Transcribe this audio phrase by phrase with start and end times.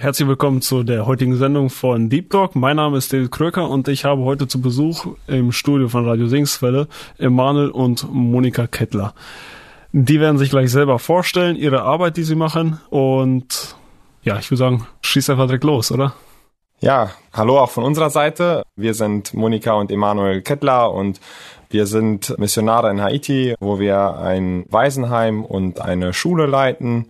[0.00, 2.54] Herzlich willkommen zu der heutigen Sendung von Deep Talk.
[2.54, 6.28] Mein Name ist David Kröker und ich habe heute zu Besuch im Studio von Radio
[6.28, 6.86] Singswelle
[7.18, 9.12] Emanuel und Monika Kettler.
[9.90, 13.74] Die werden sich gleich selber vorstellen, ihre Arbeit, die sie machen und
[14.22, 16.14] ja, ich würde sagen, schieß einfach direkt los, oder?
[16.78, 18.62] Ja, hallo auch von unserer Seite.
[18.76, 21.18] Wir sind Monika und Emanuel Kettler und
[21.70, 27.06] wir sind Missionare in Haiti, wo wir ein Waisenheim und eine Schule leiten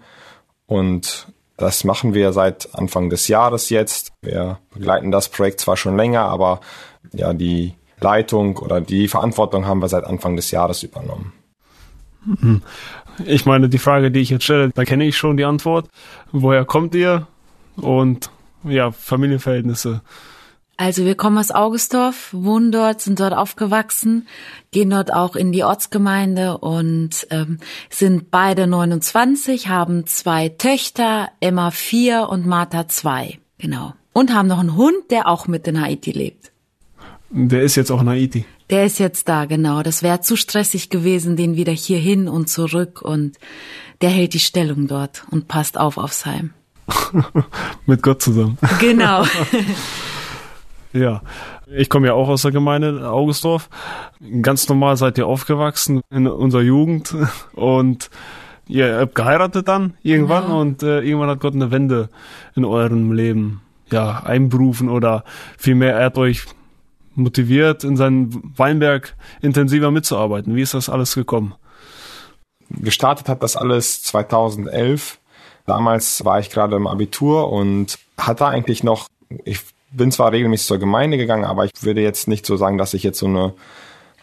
[0.66, 4.12] und das machen wir seit Anfang des Jahres jetzt.
[4.22, 6.60] Wir begleiten das Projekt zwar schon länger, aber
[7.12, 11.32] ja, die Leitung oder die Verantwortung haben wir seit Anfang des Jahres übernommen.
[13.24, 15.88] Ich meine, die Frage, die ich jetzt stelle, da kenne ich schon die Antwort.
[16.30, 17.26] Woher kommt ihr?
[17.76, 18.30] Und
[18.62, 20.02] ja, Familienverhältnisse.
[20.80, 24.28] Also wir kommen aus Augustorf, wohnen dort, sind dort aufgewachsen,
[24.70, 27.58] gehen dort auch in die Ortsgemeinde und ähm,
[27.90, 33.94] sind beide 29, haben zwei Töchter, Emma vier und Martha zwei, genau.
[34.12, 36.52] Und haben noch einen Hund, der auch mit in Haiti lebt.
[37.30, 38.44] Der ist jetzt auch in Haiti.
[38.70, 39.82] Der ist jetzt da, genau.
[39.82, 43.36] Das wäre zu stressig gewesen, den wieder hier hin und zurück und
[44.00, 46.54] der hält die Stellung dort und passt auf aufs Heim.
[47.86, 48.58] mit Gott zusammen.
[48.78, 49.24] Genau.
[50.92, 51.22] Ja,
[51.66, 53.68] ich komme ja auch aus der Gemeinde Augustdorf.
[54.42, 57.14] Ganz normal seid ihr aufgewachsen in unserer Jugend
[57.54, 58.10] und
[58.68, 60.54] ihr habt geheiratet dann irgendwann ja.
[60.54, 62.08] und äh, irgendwann hat Gott eine Wende
[62.54, 65.24] in eurem Leben ja einberufen oder
[65.58, 66.44] vielmehr er hat euch
[67.14, 70.54] motiviert, in seinem Weinberg intensiver mitzuarbeiten.
[70.54, 71.54] Wie ist das alles gekommen?
[72.70, 75.18] Gestartet hat das alles 2011.
[75.66, 79.08] Damals war ich gerade im Abitur und hatte eigentlich noch,
[79.44, 79.60] ich
[79.90, 83.02] bin zwar regelmäßig zur Gemeinde gegangen, aber ich würde jetzt nicht so sagen, dass ich
[83.02, 83.54] jetzt so eine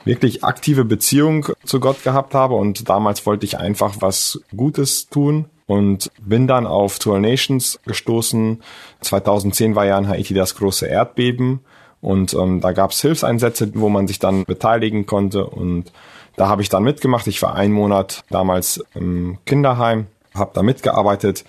[0.03, 5.45] wirklich aktive Beziehung zu Gott gehabt habe und damals wollte ich einfach was Gutes tun
[5.65, 8.61] und bin dann auf Tour Nations gestoßen.
[9.01, 11.61] 2010 war ja in Haiti das große Erdbeben
[12.01, 15.91] und ähm, da gab es Hilfseinsätze, wo man sich dann beteiligen konnte und
[16.35, 17.27] da habe ich dann mitgemacht.
[17.27, 21.45] Ich war einen Monat damals im Kinderheim, habe da mitgearbeitet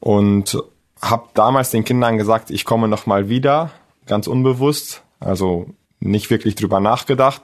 [0.00, 0.58] und
[1.00, 3.70] habe damals den Kindern gesagt, ich komme noch mal wieder,
[4.06, 5.66] ganz unbewusst, also
[6.00, 7.42] nicht wirklich drüber nachgedacht.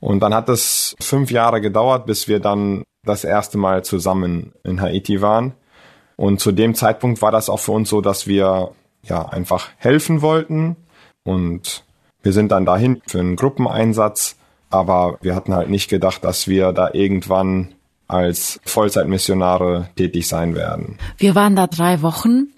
[0.00, 4.80] Und dann hat es fünf Jahre gedauert, bis wir dann das erste Mal zusammen in
[4.80, 5.54] Haiti waren.
[6.16, 8.72] Und zu dem Zeitpunkt war das auch für uns so, dass wir
[9.02, 10.76] ja einfach helfen wollten.
[11.24, 11.84] Und
[12.22, 14.36] wir sind dann dahin für einen Gruppeneinsatz.
[14.70, 17.75] Aber wir hatten halt nicht gedacht, dass wir da irgendwann
[18.08, 20.98] als Vollzeitmissionare tätig sein werden.
[21.18, 22.48] Wir waren da drei Wochen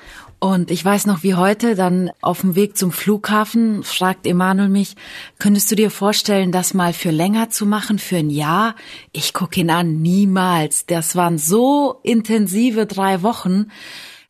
[0.41, 4.95] und ich weiß noch wie heute, dann auf dem Weg zum Flughafen fragt Emanuel mich,
[5.41, 8.77] könntest du dir vorstellen, das mal für länger zu machen, für ein Jahr?
[9.13, 10.87] Ich gucke ihn an, niemals.
[10.87, 13.73] Das waren so intensive drei Wochen.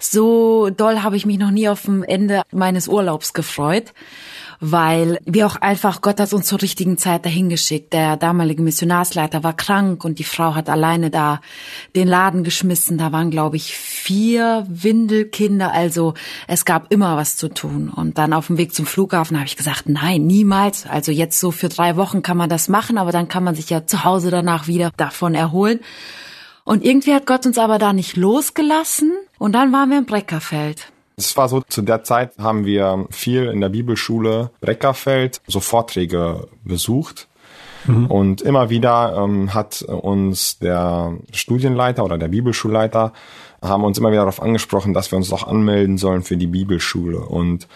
[0.00, 3.92] So doll habe ich mich noch nie auf dem Ende meines Urlaubs gefreut
[4.60, 7.92] weil wir auch einfach, Gott hat uns zur richtigen Zeit dahin geschickt.
[7.92, 11.40] Der damalige Missionarsleiter war krank und die Frau hat alleine da
[11.94, 12.98] den Laden geschmissen.
[12.98, 15.72] Da waren, glaube ich, vier Windelkinder.
[15.72, 16.14] Also
[16.48, 17.88] es gab immer was zu tun.
[17.88, 20.86] Und dann auf dem Weg zum Flughafen habe ich gesagt, nein, niemals.
[20.86, 23.70] Also jetzt so für drei Wochen kann man das machen, aber dann kann man sich
[23.70, 25.80] ja zu Hause danach wieder davon erholen.
[26.64, 29.12] Und irgendwie hat Gott uns aber da nicht losgelassen.
[29.38, 30.92] Und dann waren wir im Breckerfeld.
[31.18, 36.46] Es war so, zu der Zeit haben wir viel in der Bibelschule Breckerfeld so Vorträge
[36.64, 37.26] besucht.
[37.86, 38.06] Mhm.
[38.06, 43.12] Und immer wieder ähm, hat uns der Studienleiter oder der Bibelschulleiter
[43.60, 47.18] haben uns immer wieder darauf angesprochen, dass wir uns auch anmelden sollen für die Bibelschule.
[47.18, 47.66] Und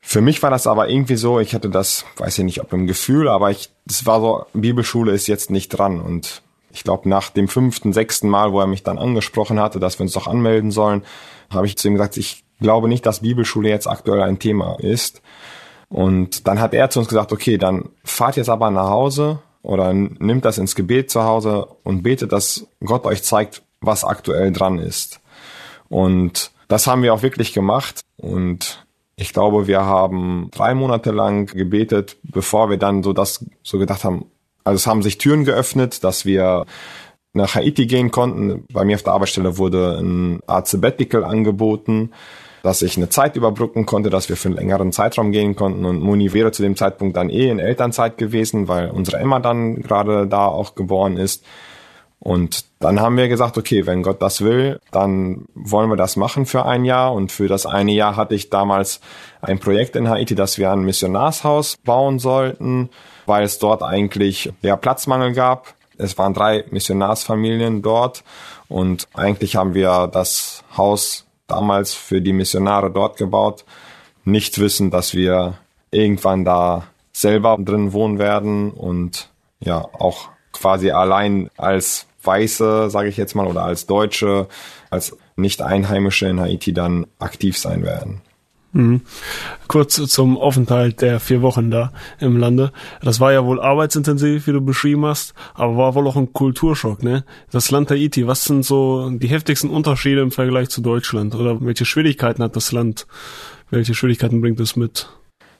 [0.00, 2.88] für mich war das aber irgendwie so, ich hatte das, weiß ich nicht, ob im
[2.88, 6.00] Gefühl, aber ich, es war so, Bibelschule ist jetzt nicht dran.
[6.00, 9.98] Und ich glaube, nach dem fünften, sechsten Mal, wo er mich dann angesprochen hatte, dass
[9.98, 11.04] wir uns doch anmelden sollen,
[11.50, 15.22] habe ich zu ihm gesagt, ich glaube nicht, dass Bibelschule jetzt aktuell ein Thema ist.
[15.88, 19.92] Und dann hat er zu uns gesagt, okay, dann fahrt jetzt aber nach Hause oder
[19.92, 24.78] nimmt das ins Gebet zu Hause und betet, dass Gott euch zeigt, was aktuell dran
[24.78, 25.20] ist.
[25.88, 28.02] Und das haben wir auch wirklich gemacht.
[28.16, 28.86] Und
[29.16, 34.04] ich glaube, wir haben drei Monate lang gebetet, bevor wir dann so das so gedacht
[34.04, 34.26] haben.
[34.62, 36.66] Also es haben sich Türen geöffnet, dass wir
[37.32, 38.64] nach Haiti gehen konnten.
[38.72, 42.12] Bei mir auf der Arbeitsstelle wurde ein Art Sabbatical angeboten
[42.62, 45.84] dass ich eine Zeit überbrücken konnte, dass wir für einen längeren Zeitraum gehen konnten.
[45.84, 49.82] Und Moni wäre zu dem Zeitpunkt dann eh in Elternzeit gewesen, weil unsere Emma dann
[49.82, 51.44] gerade da auch geboren ist.
[52.22, 56.44] Und dann haben wir gesagt, okay, wenn Gott das will, dann wollen wir das machen
[56.44, 57.14] für ein Jahr.
[57.14, 59.00] Und für das eine Jahr hatte ich damals
[59.40, 62.90] ein Projekt in Haiti, dass wir ein Missionarshaus bauen sollten,
[63.24, 65.74] weil es dort eigentlich ja Platzmangel gab.
[65.96, 68.22] Es waren drei Missionarsfamilien dort
[68.68, 73.64] und eigentlich haben wir das Haus damals für die Missionare dort gebaut,
[74.24, 75.58] nicht wissen, dass wir
[75.90, 79.30] irgendwann da selber drin wohnen werden und
[79.60, 84.46] ja auch quasi allein als Weiße, sage ich jetzt mal, oder als Deutsche,
[84.90, 88.20] als Nicht-Einheimische in Haiti dann aktiv sein werden.
[88.72, 89.00] Mhm.
[89.66, 92.72] Kurz zum Aufenthalt der vier Wochen da im Lande.
[93.02, 97.02] Das war ja wohl arbeitsintensiv, wie du beschrieben hast, aber war wohl auch ein Kulturschock,
[97.02, 97.24] ne?
[97.50, 101.34] Das Land Haiti, was sind so die heftigsten Unterschiede im Vergleich zu Deutschland?
[101.34, 103.06] Oder welche Schwierigkeiten hat das Land?
[103.70, 105.08] Welche Schwierigkeiten bringt es mit?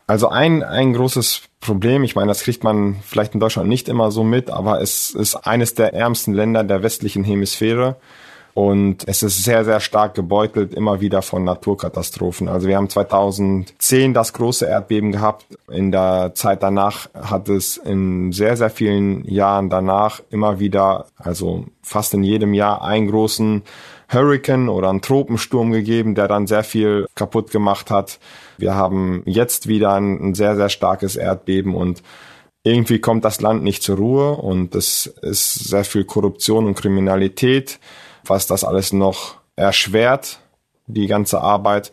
[0.06, 4.10] Also ein, ein großes Problem, ich meine, das kriegt man vielleicht in Deutschland nicht immer
[4.10, 7.96] so mit, aber es ist eines der ärmsten Länder der westlichen Hemisphäre.
[8.60, 12.46] Und es ist sehr, sehr stark gebeutelt immer wieder von Naturkatastrophen.
[12.46, 15.46] Also wir haben 2010 das große Erdbeben gehabt.
[15.70, 21.64] In der Zeit danach hat es in sehr, sehr vielen Jahren danach immer wieder, also
[21.80, 23.62] fast in jedem Jahr einen großen
[24.12, 28.18] Hurricane oder einen Tropensturm gegeben, der dann sehr viel kaputt gemacht hat.
[28.58, 32.02] Wir haben jetzt wieder ein, ein sehr, sehr starkes Erdbeben und
[32.62, 37.80] irgendwie kommt das Land nicht zur Ruhe und es ist sehr viel Korruption und Kriminalität
[38.24, 40.38] was das alles noch erschwert,
[40.86, 41.92] die ganze Arbeit.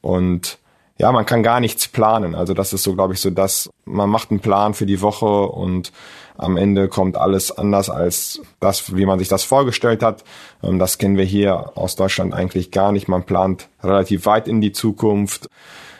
[0.00, 0.58] Und
[0.98, 2.34] ja, man kann gar nichts planen.
[2.34, 5.26] Also das ist so, glaube ich, so, dass man macht einen Plan für die Woche
[5.26, 5.92] und
[6.36, 10.24] am Ende kommt alles anders als das, wie man sich das vorgestellt hat.
[10.62, 13.08] Ähm, das kennen wir hier aus Deutschland eigentlich gar nicht.
[13.08, 15.48] Man plant relativ weit in die Zukunft.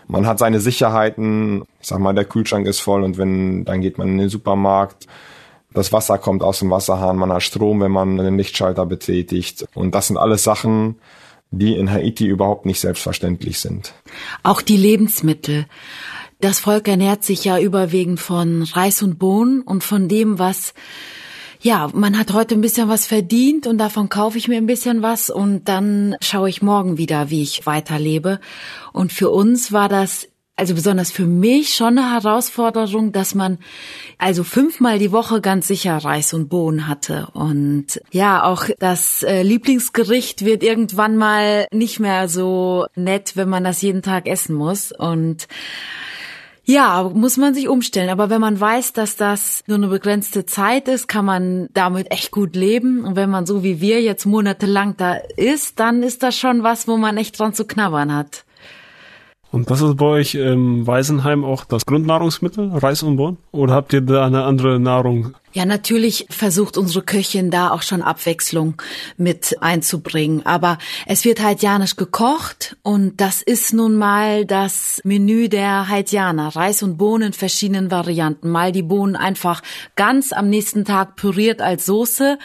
[0.06, 1.62] Man hat seine Sicherheiten.
[1.80, 5.06] Ich sag mal, der Kühlschrank ist voll und wenn, dann geht man in den Supermarkt.
[5.74, 9.66] Das Wasser kommt aus dem Wasserhahn, man hat Strom, wenn man den Lichtschalter betätigt.
[9.74, 10.96] Und das sind alles Sachen,
[11.50, 13.92] die in Haiti überhaupt nicht selbstverständlich sind.
[14.42, 15.66] Auch die Lebensmittel.
[16.40, 20.74] Das Volk ernährt sich ja überwiegend von Reis und Bohnen und von dem, was
[21.60, 25.00] ja, man hat heute ein bisschen was verdient und davon kaufe ich mir ein bisschen
[25.00, 28.38] was und dann schaue ich morgen wieder, wie ich weiterlebe.
[28.92, 33.58] Und für uns war das also besonders für mich schon eine Herausforderung, dass man
[34.18, 37.28] also fünfmal die Woche ganz sicher Reis und Bohnen hatte.
[37.32, 43.64] Und ja, auch das äh, Lieblingsgericht wird irgendwann mal nicht mehr so nett, wenn man
[43.64, 44.92] das jeden Tag essen muss.
[44.92, 45.48] Und
[46.66, 48.08] ja, muss man sich umstellen.
[48.08, 52.30] Aber wenn man weiß, dass das nur eine begrenzte Zeit ist, kann man damit echt
[52.30, 53.04] gut leben.
[53.04, 56.86] Und wenn man so wie wir jetzt monatelang da ist, dann ist das schon was,
[56.86, 58.44] wo man echt dran zu knabbern hat.
[59.54, 63.36] Und das ist bei euch im Waisenheim auch das Grundnahrungsmittel, Reis und Bohnen?
[63.52, 65.36] Oder habt ihr da eine andere Nahrung?
[65.52, 68.74] Ja, natürlich versucht unsere Köchin da auch schon Abwechslung
[69.16, 70.44] mit einzubringen.
[70.44, 76.56] Aber es wird haitianisch gekocht und das ist nun mal das Menü der Haitianer.
[76.56, 78.50] Reis und Bohnen in verschiedenen Varianten.
[78.50, 79.62] Mal die Bohnen einfach
[79.94, 82.38] ganz am nächsten Tag püriert als Soße.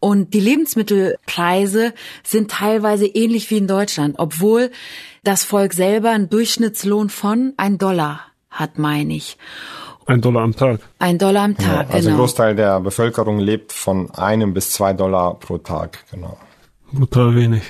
[0.00, 1.92] Und die Lebensmittelpreise
[2.24, 4.70] sind teilweise ähnlich wie in Deutschland, obwohl
[5.22, 9.36] das Volk selber einen Durchschnittslohn von ein Dollar hat, meine ich.
[10.06, 10.80] Ein Dollar am Tag.
[10.98, 12.10] Ein Dollar am Tag, ja, also genau.
[12.10, 16.38] ein Großteil der Bevölkerung lebt von einem bis zwei Dollar pro Tag, genau.
[16.90, 17.62] Brutal wenig.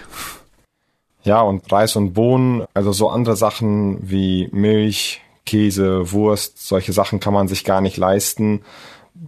[1.23, 7.21] Ja, und Reis und Bohnen, also so andere Sachen wie Milch, Käse, Wurst, solche Sachen
[7.21, 8.63] kann man sich gar nicht leisten,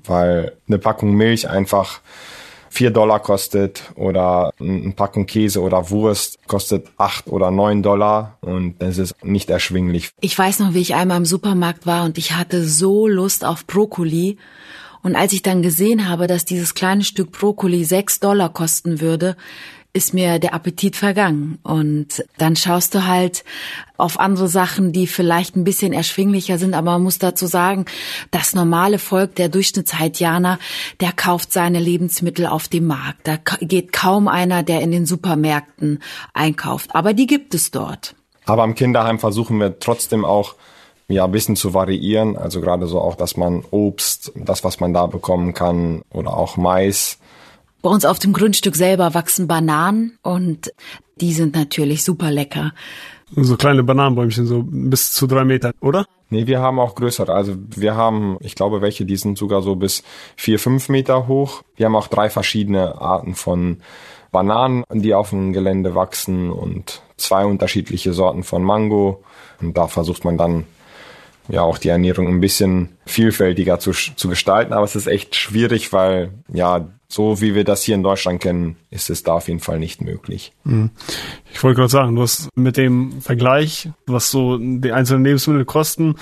[0.04, 2.00] weil eine Packung Milch einfach
[2.72, 8.80] vier Dollar kostet oder ein Packung Käse oder Wurst kostet acht oder neun Dollar und
[8.80, 10.10] das ist nicht erschwinglich.
[10.20, 13.66] Ich weiß noch, wie ich einmal im Supermarkt war und ich hatte so Lust auf
[13.66, 14.38] Brokkoli.
[15.02, 19.36] Und als ich dann gesehen habe, dass dieses kleine Stück Brokkoli sechs Dollar kosten würde,
[19.94, 21.58] ist mir der Appetit vergangen.
[21.62, 23.44] Und dann schaust du halt
[23.98, 27.84] auf andere Sachen, die vielleicht ein bisschen erschwinglicher sind, aber man muss dazu sagen,
[28.30, 30.58] das normale Volk, der Durchschnittshaitianer,
[31.00, 33.28] der kauft seine Lebensmittel auf dem Markt.
[33.28, 36.94] Da geht kaum einer, der in den Supermärkten einkauft.
[36.94, 38.14] Aber die gibt es dort.
[38.46, 40.54] Aber im Kinderheim versuchen wir trotzdem auch,
[41.08, 42.38] ja, ein bisschen zu variieren.
[42.38, 46.56] Also gerade so auch, dass man Obst, das, was man da bekommen kann, oder auch
[46.56, 47.18] Mais,
[47.82, 50.72] bei uns auf dem Grundstück selber wachsen Bananen und
[51.20, 52.72] die sind natürlich super lecker.
[53.34, 56.06] So kleine Bananenbäumchen, so bis zu drei Meter, oder?
[56.28, 57.32] Nee, wir haben auch größere.
[57.32, 60.02] Also wir haben, ich glaube, welche, die sind sogar so bis
[60.36, 61.62] vier, fünf Meter hoch.
[61.76, 63.78] Wir haben auch drei verschiedene Arten von
[64.32, 69.22] Bananen, die auf dem Gelände wachsen und zwei unterschiedliche Sorten von Mango.
[69.60, 70.64] Und da versucht man dann
[71.48, 74.72] ja auch die Ernährung ein bisschen vielfältiger zu, zu gestalten.
[74.72, 78.76] Aber es ist echt schwierig, weil ja, so wie wir das hier in Deutschland kennen,
[78.90, 80.52] ist es da auf jeden Fall nicht möglich.
[80.64, 80.90] Mhm.
[81.52, 86.14] Ich wollte gerade sagen, du hast mit dem Vergleich, was so die einzelnen Lebensmittel kosten,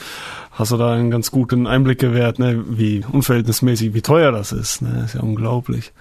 [0.50, 4.82] hast du da einen ganz guten Einblick gewährt, ne, wie unverhältnismäßig, wie teuer das ist.
[4.82, 5.02] Ne?
[5.04, 5.92] Ist ja unglaublich.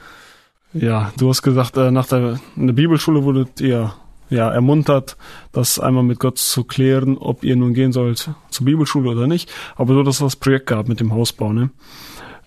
[0.73, 3.93] Ja, du hast gesagt, äh, nach der, in der Bibelschule wurdet ihr
[4.29, 5.17] ja, ermuntert,
[5.51, 9.51] das einmal mit Gott zu klären, ob ihr nun gehen sollt zur Bibelschule oder nicht.
[9.75, 11.69] Aber so, dass es das Projekt gab mit dem Hausbau, ne?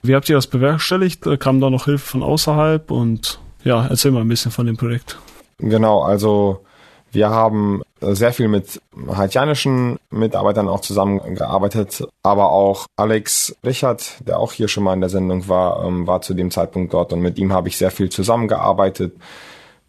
[0.03, 1.25] Wie habt ihr das bewerkstelligt?
[1.39, 2.91] Kam da noch Hilfe von außerhalb?
[2.91, 5.19] Und ja, erzähl mal ein bisschen von dem Projekt.
[5.59, 6.65] Genau, also
[7.13, 8.81] wir haben sehr viel mit
[9.15, 15.11] haitianischen Mitarbeitern auch zusammengearbeitet, aber auch Alex Richard, der auch hier schon mal in der
[15.11, 18.09] Sendung war, ähm, war zu dem Zeitpunkt dort und mit ihm habe ich sehr viel
[18.09, 19.13] zusammengearbeitet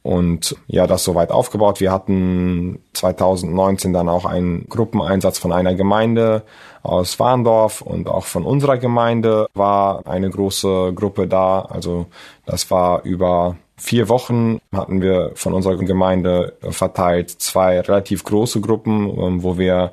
[0.03, 1.79] und ja, das soweit aufgebaut.
[1.79, 6.43] Wir hatten 2019 dann auch einen Gruppeneinsatz von einer Gemeinde
[6.83, 11.61] aus Warndorf und auch von unserer Gemeinde war eine große Gruppe da.
[11.61, 12.07] Also
[12.45, 19.09] das war über vier Wochen hatten wir von unserer Gemeinde verteilt zwei relativ große Gruppen,
[19.17, 19.91] ähm, wo wir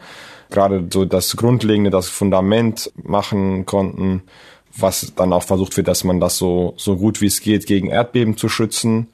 [0.50, 4.22] gerade so das Grundlegende, das Fundament machen konnten,
[4.76, 7.88] was dann auch versucht wird, dass man das so, so gut wie es geht gegen
[7.88, 9.08] Erdbeben zu schützen.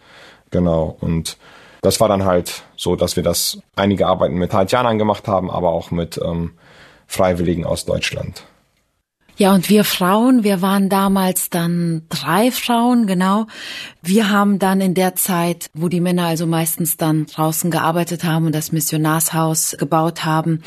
[0.56, 0.96] Genau.
[1.00, 1.36] Und
[1.82, 5.68] das war dann halt so, dass wir das einige Arbeiten mit Haitianern gemacht haben, aber
[5.68, 6.52] auch mit ähm,
[7.06, 8.42] Freiwilligen aus Deutschland.
[9.38, 13.48] Ja, und wir Frauen, wir waren damals dann drei Frauen, genau.
[14.00, 18.46] Wir haben dann in der Zeit, wo die Männer also meistens dann draußen gearbeitet haben
[18.46, 20.62] und das Missionarshaus gebaut haben,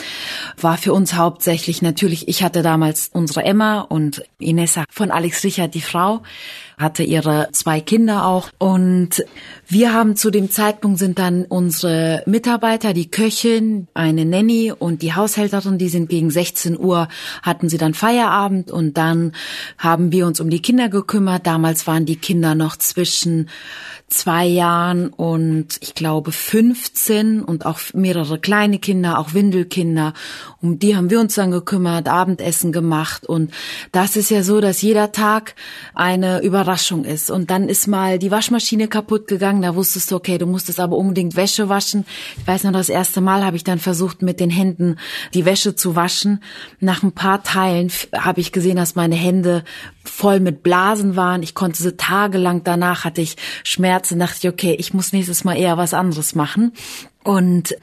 [0.62, 5.74] war für uns hauptsächlich natürlich, ich hatte damals unsere Emma und Inessa von Alex Richard,
[5.74, 6.22] die Frau
[6.80, 8.50] hatte ihre zwei Kinder auch.
[8.58, 9.24] Und
[9.68, 15.14] wir haben zu dem Zeitpunkt sind dann unsere Mitarbeiter, die Köchin, eine Nanny und die
[15.14, 17.10] Haushälterin, die sind gegen 16 Uhr,
[17.44, 19.34] hatten sie dann Feierabend und dann
[19.78, 21.46] haben wir uns um die Kinder gekümmert.
[21.46, 23.50] Damals waren die Kinder noch zwischen
[24.10, 30.14] zwei Jahren und ich glaube 15 und auch mehrere kleine Kinder, auch Windelkinder.
[30.62, 33.52] Um die haben wir uns dann gekümmert, Abendessen gemacht und
[33.92, 35.56] das ist ja so, dass jeder Tag
[35.94, 40.38] eine Überraschung ist und dann ist mal die Waschmaschine kaputt gegangen, da wusstest du, okay,
[40.38, 42.06] du musstest aber unbedingt Wäsche waschen.
[42.38, 44.98] Ich weiß noch, das erste Mal habe ich dann versucht, mit den Händen
[45.34, 46.42] die Wäsche zu waschen.
[46.80, 49.64] Nach ein paar Teilen habe ich gesehen, dass meine Hände
[50.04, 51.44] voll mit Blasen waren.
[51.44, 55.58] Ich konnte sie tagelang danach hatte ich Schmerzen, dachte ich, okay, ich muss nächstes Mal
[55.58, 56.74] eher was anderes machen.
[57.24, 57.76] Und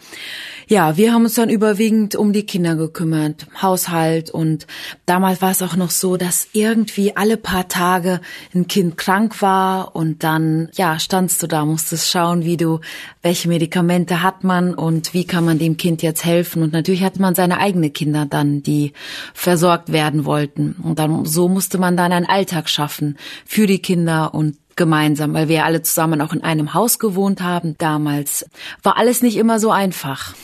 [0.67, 4.31] ja, wir haben uns dann überwiegend um die Kinder gekümmert, Haushalt.
[4.31, 4.67] Und
[5.05, 8.21] damals war es auch noch so, dass irgendwie alle paar Tage
[8.55, 9.95] ein Kind krank war.
[9.95, 12.81] Und dann, ja, standst du da, musstest schauen, wie du,
[13.23, 16.63] welche Medikamente hat man und wie kann man dem Kind jetzt helfen.
[16.63, 18.93] Und natürlich hatte man seine eigenen Kinder dann, die
[19.35, 20.77] versorgt werden wollten.
[20.83, 24.35] Und dann, so musste man dann einen Alltag schaffen für die Kinder.
[24.35, 28.49] Und gemeinsam, weil wir alle zusammen auch in einem Haus gewohnt haben damals.
[28.83, 30.35] War alles nicht immer so einfach.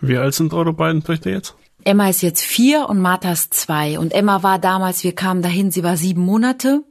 [0.00, 1.54] Wie alt sind eure beiden Töchter jetzt?
[1.84, 3.98] Emma ist jetzt vier und Martha ist zwei.
[3.98, 6.84] Und Emma war damals, wir kamen dahin, sie war sieben Monate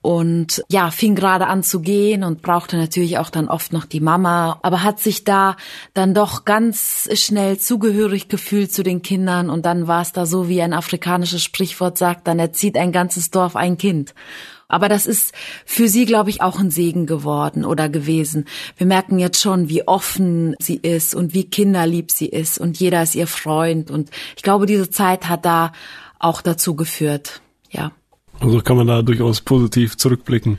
[0.00, 4.00] und ja, fing gerade an zu gehen und brauchte natürlich auch dann oft noch die
[4.00, 5.56] Mama, aber hat sich da
[5.92, 10.48] dann doch ganz schnell zugehörig gefühlt zu den Kindern und dann war es da so,
[10.48, 14.14] wie ein afrikanisches Sprichwort sagt, dann erzieht ein ganzes Dorf ein Kind.
[14.68, 15.32] Aber das ist
[15.64, 18.44] für sie, glaube ich, auch ein Segen geworden oder gewesen.
[18.76, 23.02] Wir merken jetzt schon, wie offen sie ist und wie kinderlieb sie ist und jeder
[23.02, 23.90] ist ihr Freund.
[23.90, 25.72] Und ich glaube, diese Zeit hat da
[26.18, 27.40] auch dazu geführt.
[27.70, 27.92] Ja.
[28.40, 30.58] Also kann man da durchaus positiv zurückblicken.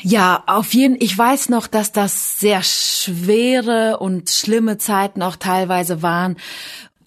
[0.00, 6.02] Ja, auf jeden Ich weiß noch, dass das sehr schwere und schlimme Zeiten auch teilweise
[6.02, 6.36] waren,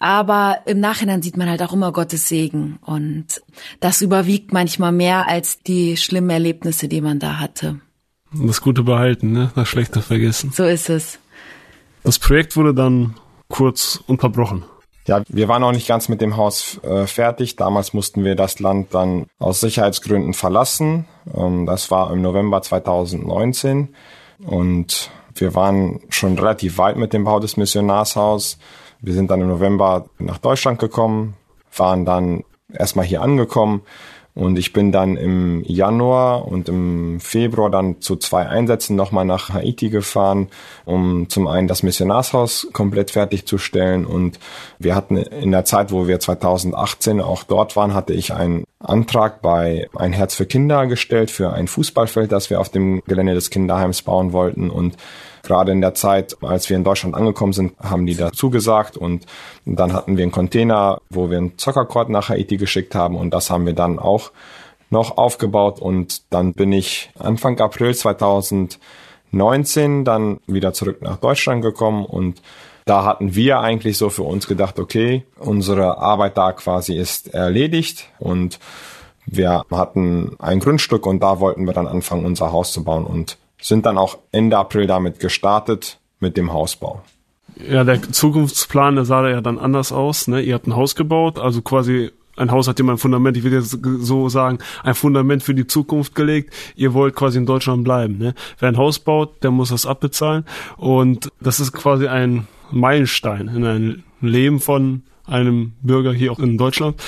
[0.02, 2.80] aber im Nachhinein sieht man halt auch immer Gottes Segen.
[2.84, 3.40] Und
[3.78, 7.80] das überwiegt manchmal mehr als die schlimmen Erlebnisse, die man da hatte.
[8.32, 9.52] Das Gute behalten, ne?
[9.54, 10.50] Das Schlechte vergessen.
[10.52, 11.20] So ist es.
[12.02, 13.14] Das Projekt wurde dann
[13.48, 14.64] kurz unterbrochen.
[15.06, 17.54] Ja, wir waren noch nicht ganz mit dem Haus äh, fertig.
[17.54, 21.06] Damals mussten wir das Land dann aus Sicherheitsgründen verlassen.
[21.32, 23.94] Ähm, das war im November 2019.
[24.44, 28.58] Und wir waren schon relativ weit mit dem Bau des Missionarshaus.
[29.02, 31.34] Wir sind dann im November nach Deutschland gekommen,
[31.76, 33.82] waren dann erstmal hier angekommen
[34.34, 39.50] und ich bin dann im Januar und im Februar dann zu zwei Einsätzen nochmal nach
[39.50, 40.48] Haiti gefahren,
[40.86, 44.06] um zum einen das Missionarshaus komplett fertigzustellen.
[44.06, 44.38] Und
[44.78, 49.42] wir hatten in der Zeit, wo wir 2018 auch dort waren, hatte ich ein Antrag
[49.42, 53.50] bei Ein Herz für Kinder gestellt für ein Fußballfeld, das wir auf dem Gelände des
[53.50, 54.96] Kinderheims bauen wollten und
[55.42, 59.26] Gerade in der Zeit, als wir in Deutschland angekommen sind, haben die da zugesagt und
[59.64, 63.50] dann hatten wir einen Container, wo wir einen Zockercord nach Haiti geschickt haben und das
[63.50, 64.30] haben wir dann auch
[64.90, 72.04] noch aufgebaut und dann bin ich Anfang April 2019 dann wieder zurück nach Deutschland gekommen
[72.04, 72.40] und
[72.84, 78.10] da hatten wir eigentlich so für uns gedacht, okay, unsere Arbeit da quasi ist erledigt
[78.18, 78.58] und
[79.24, 83.38] wir hatten ein Grundstück und da wollten wir dann anfangen, unser Haus zu bauen und
[83.62, 87.02] sind dann auch Ende April damit gestartet mit dem Hausbau.
[87.68, 90.28] Ja, der Zukunftsplan, der sah ja dann anders aus.
[90.28, 90.40] Ne?
[90.42, 93.56] Ihr habt ein Haus gebaut, also quasi ein Haus hat immer ein Fundament, ich würde
[93.56, 96.54] jetzt so sagen, ein Fundament für die Zukunft gelegt.
[96.76, 98.18] Ihr wollt quasi in Deutschland bleiben.
[98.18, 98.34] Ne?
[98.58, 100.44] Wer ein Haus baut, der muss das abbezahlen.
[100.78, 106.56] Und das ist quasi ein Meilenstein in ein Leben von einem Bürger hier auch in
[106.56, 107.00] Deutschland.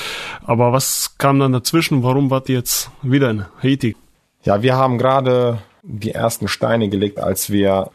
[0.45, 2.03] Aber was kam dann dazwischen?
[2.03, 3.97] Warum wart ihr jetzt wieder in Haiti?
[4.45, 7.91] Ja, wir haben gerade die ersten Steine gelegt, als wir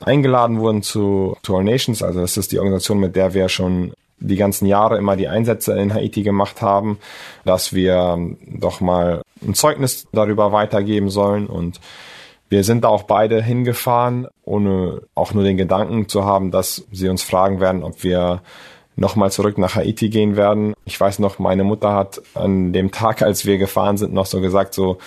[0.00, 2.02] eingeladen wurden zu, to Nations.
[2.02, 5.78] Also das ist die Organisation, mit der wir schon die ganzen Jahre immer die Einsätze
[5.78, 6.98] in Haiti gemacht haben,
[7.44, 11.80] dass wir doch mal ein Zeugnis darüber weitergeben sollen und
[12.48, 17.08] wir sind da auch beide hingefahren, ohne auch nur den Gedanken zu haben, dass sie
[17.08, 18.42] uns fragen werden, ob wir
[18.96, 20.74] nochmal zurück nach Haiti gehen werden.
[20.84, 24.40] Ich weiß noch, meine Mutter hat an dem Tag, als wir gefahren sind, noch so
[24.40, 24.98] gesagt, so,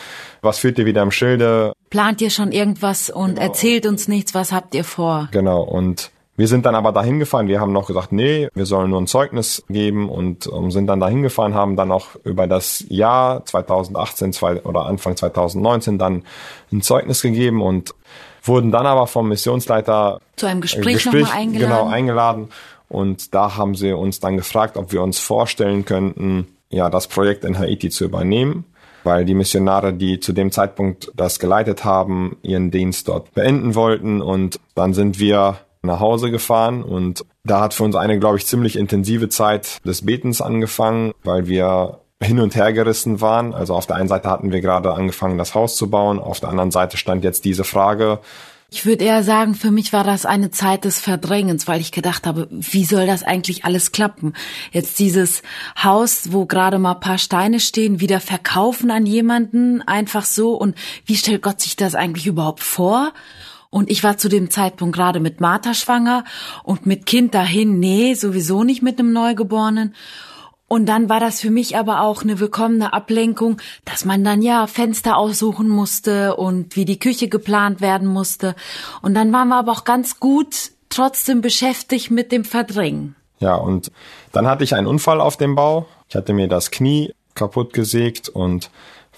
[0.41, 1.73] was führt ihr wieder im Schilde?
[1.89, 3.41] Plant ihr schon irgendwas und genau.
[3.41, 5.29] erzählt uns nichts, was habt ihr vor?
[5.31, 7.47] Genau, und wir sind dann aber dahin gefahren.
[7.47, 10.99] Wir haben noch gesagt, nee, wir sollen nur ein Zeugnis geben und um, sind dann
[10.99, 16.23] dahin gefahren, haben dann auch über das Jahr 2018 zwei, oder Anfang 2019 dann
[16.71, 17.95] ein Zeugnis gegeben und
[18.43, 21.69] wurden dann aber vom Missionsleiter zu einem Gespräch, Gespräch nochmal eingeladen.
[21.69, 22.49] Genau, eingeladen.
[22.89, 27.43] Und da haben sie uns dann gefragt, ob wir uns vorstellen könnten, ja, das Projekt
[27.43, 28.65] in Haiti zu übernehmen,
[29.03, 34.21] weil die Missionare, die zu dem Zeitpunkt das geleitet haben, ihren Dienst dort beenden wollten.
[34.21, 38.45] Und dann sind wir nach Hause gefahren und da hat für uns eine, glaube ich,
[38.45, 43.53] ziemlich intensive Zeit des Betens angefangen, weil wir hin und her gerissen waren.
[43.53, 46.49] Also auf der einen Seite hatten wir gerade angefangen, das Haus zu bauen, auf der
[46.49, 48.19] anderen Seite stand jetzt diese Frage,
[48.69, 52.27] ich würde eher sagen, für mich war das eine Zeit des Verdrängens, weil ich gedacht
[52.27, 54.33] habe, wie soll das eigentlich alles klappen?
[54.73, 55.41] Jetzt dieses
[55.81, 60.51] Haus, wo gerade mal paar Steine stehen, wieder verkaufen an jemanden, einfach so.
[60.51, 60.75] Und
[61.05, 63.13] wie stellt Gott sich das eigentlich überhaupt vor?
[63.69, 66.25] Und ich war zu dem Zeitpunkt gerade mit Martha schwanger
[66.63, 69.95] und mit Kind dahin, nee, sowieso nicht mit einem Neugeborenen.
[70.67, 74.67] Und dann war das für mich aber auch eine willkommene Ablenkung, dass man dann ja
[74.67, 78.53] Fenster aussuchen musste und wie die Küche geplant werden musste.
[79.01, 83.15] Und dann waren wir aber auch ganz gut trotzdem beschäftigt mit dem Verdrängen.
[83.39, 83.91] Ja, und
[84.33, 85.85] dann hatte ich einen Unfall auf dem Bau.
[86.09, 88.69] Ich hatte mir das Knie kaputt gesägt und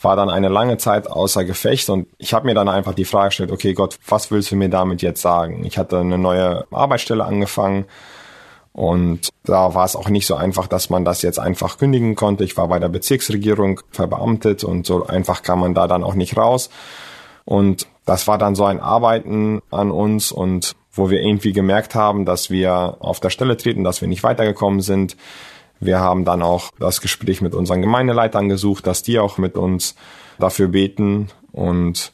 [0.02, 3.30] war dann eine lange Zeit außer Gefecht und ich habe mir dann einfach die Frage
[3.30, 5.66] gestellt, okay Gott, was willst du mir damit jetzt sagen?
[5.66, 7.86] Ich hatte eine neue Arbeitsstelle angefangen
[8.80, 12.46] und da war es auch nicht so einfach, dass man das jetzt einfach kündigen konnte.
[12.46, 16.38] Ich war bei der Bezirksregierung verbeamtet und so einfach kam man da dann auch nicht
[16.38, 16.70] raus.
[17.44, 22.24] Und das war dann so ein Arbeiten an uns und wo wir irgendwie gemerkt haben,
[22.24, 25.18] dass wir auf der Stelle treten, dass wir nicht weitergekommen sind.
[25.82, 29.96] Wir haben dann auch das Gespräch mit unseren Gemeindeleitern gesucht, dass die auch mit uns
[30.40, 31.28] dafür beten.
[31.52, 32.14] Und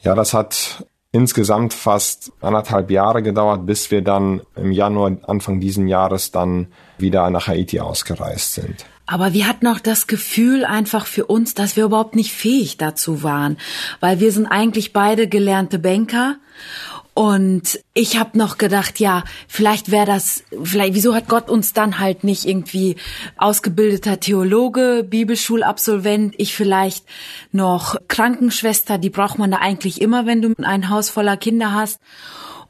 [0.00, 5.88] ja, das hat insgesamt fast anderthalb Jahre gedauert, bis wir dann im Januar, Anfang diesen
[5.88, 6.68] Jahres dann
[6.98, 8.86] wieder nach Haiti ausgereist sind.
[9.06, 13.24] Aber wir hatten auch das Gefühl einfach für uns, dass wir überhaupt nicht fähig dazu
[13.24, 13.58] waren,
[13.98, 16.36] weil wir sind eigentlich beide gelernte Banker
[17.14, 21.98] und ich habe noch gedacht, ja, vielleicht wäre das, vielleicht, wieso hat Gott uns dann
[21.98, 22.96] halt nicht irgendwie
[23.36, 27.04] ausgebildeter Theologe, Bibelschulabsolvent, ich vielleicht
[27.52, 32.00] noch Krankenschwester, die braucht man da eigentlich immer, wenn du ein Haus voller Kinder hast.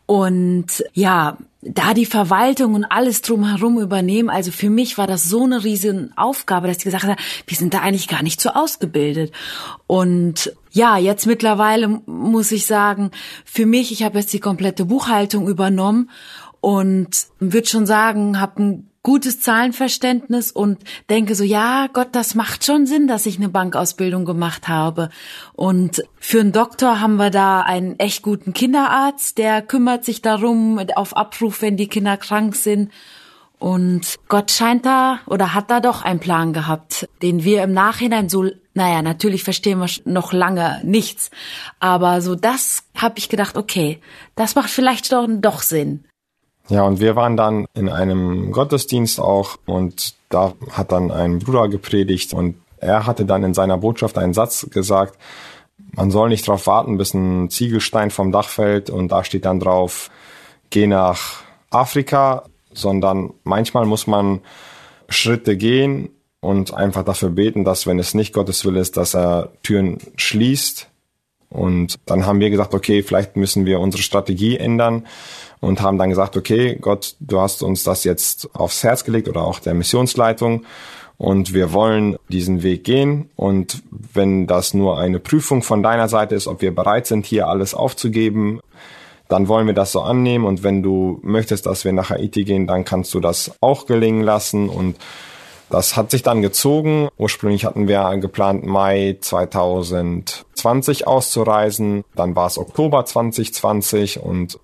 [0.06, 5.44] Und ja, da die Verwaltung und alles drumherum übernehmen, also für mich war das so
[5.44, 9.32] eine riesen Aufgabe, dass ich gesagt habe, wir sind da eigentlich gar nicht so ausgebildet.
[9.86, 13.10] Und ja, jetzt mittlerweile muss ich sagen,
[13.44, 16.10] für mich, ich habe jetzt die komplette Buchhaltung übernommen
[16.60, 22.64] und würde schon sagen, habe ein gutes Zahlenverständnis und denke so, ja, Gott, das macht
[22.64, 25.08] schon Sinn, dass ich eine Bankausbildung gemacht habe.
[25.54, 30.78] Und für einen Doktor haben wir da einen echt guten Kinderarzt, der kümmert sich darum
[30.96, 32.90] auf Abruf, wenn die Kinder krank sind.
[33.58, 38.30] Und Gott scheint da oder hat da doch einen Plan gehabt, den wir im Nachhinein
[38.30, 41.30] so, naja, natürlich verstehen wir noch lange nichts,
[41.78, 44.00] aber so das habe ich gedacht, okay,
[44.34, 46.04] das macht vielleicht doch, doch Sinn.
[46.68, 51.68] Ja, und wir waren dann in einem Gottesdienst auch und da hat dann ein Bruder
[51.68, 55.18] gepredigt und er hatte dann in seiner Botschaft einen Satz gesagt,
[55.92, 59.60] man soll nicht darauf warten, bis ein Ziegelstein vom Dach fällt und da steht dann
[59.60, 60.10] drauf,
[60.70, 64.40] geh nach Afrika, sondern manchmal muss man
[65.08, 69.50] Schritte gehen und einfach dafür beten, dass wenn es nicht Gottes Wille ist, dass er
[69.62, 70.88] Türen schließt.
[71.50, 75.06] Und dann haben wir gesagt, okay, vielleicht müssen wir unsere Strategie ändern
[75.60, 79.44] und haben dann gesagt, okay, Gott, du hast uns das jetzt aufs Herz gelegt oder
[79.44, 80.64] auch der Missionsleitung
[81.20, 83.28] und wir wollen diesen Weg gehen.
[83.36, 87.46] Und wenn das nur eine Prüfung von deiner Seite ist, ob wir bereit sind, hier
[87.46, 88.60] alles aufzugeben,
[89.28, 90.46] dann wollen wir das so annehmen.
[90.46, 94.22] Und wenn du möchtest, dass wir nach Haiti gehen, dann kannst du das auch gelingen
[94.22, 94.70] lassen.
[94.70, 94.96] Und
[95.68, 97.08] das hat sich dann gezogen.
[97.18, 102.02] Ursprünglich hatten wir geplant, Mai 2020 auszureisen.
[102.16, 104.58] Dann war es Oktober 2020 und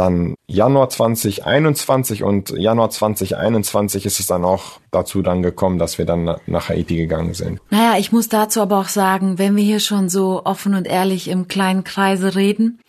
[0.00, 6.06] dann Januar 2021 und Januar 2021 ist es dann auch dazu dann gekommen, dass wir
[6.06, 7.60] dann nach Haiti gegangen sind.
[7.68, 11.28] Naja, ich muss dazu aber auch sagen, wenn wir hier schon so offen und ehrlich
[11.28, 12.80] im kleinen Kreise reden,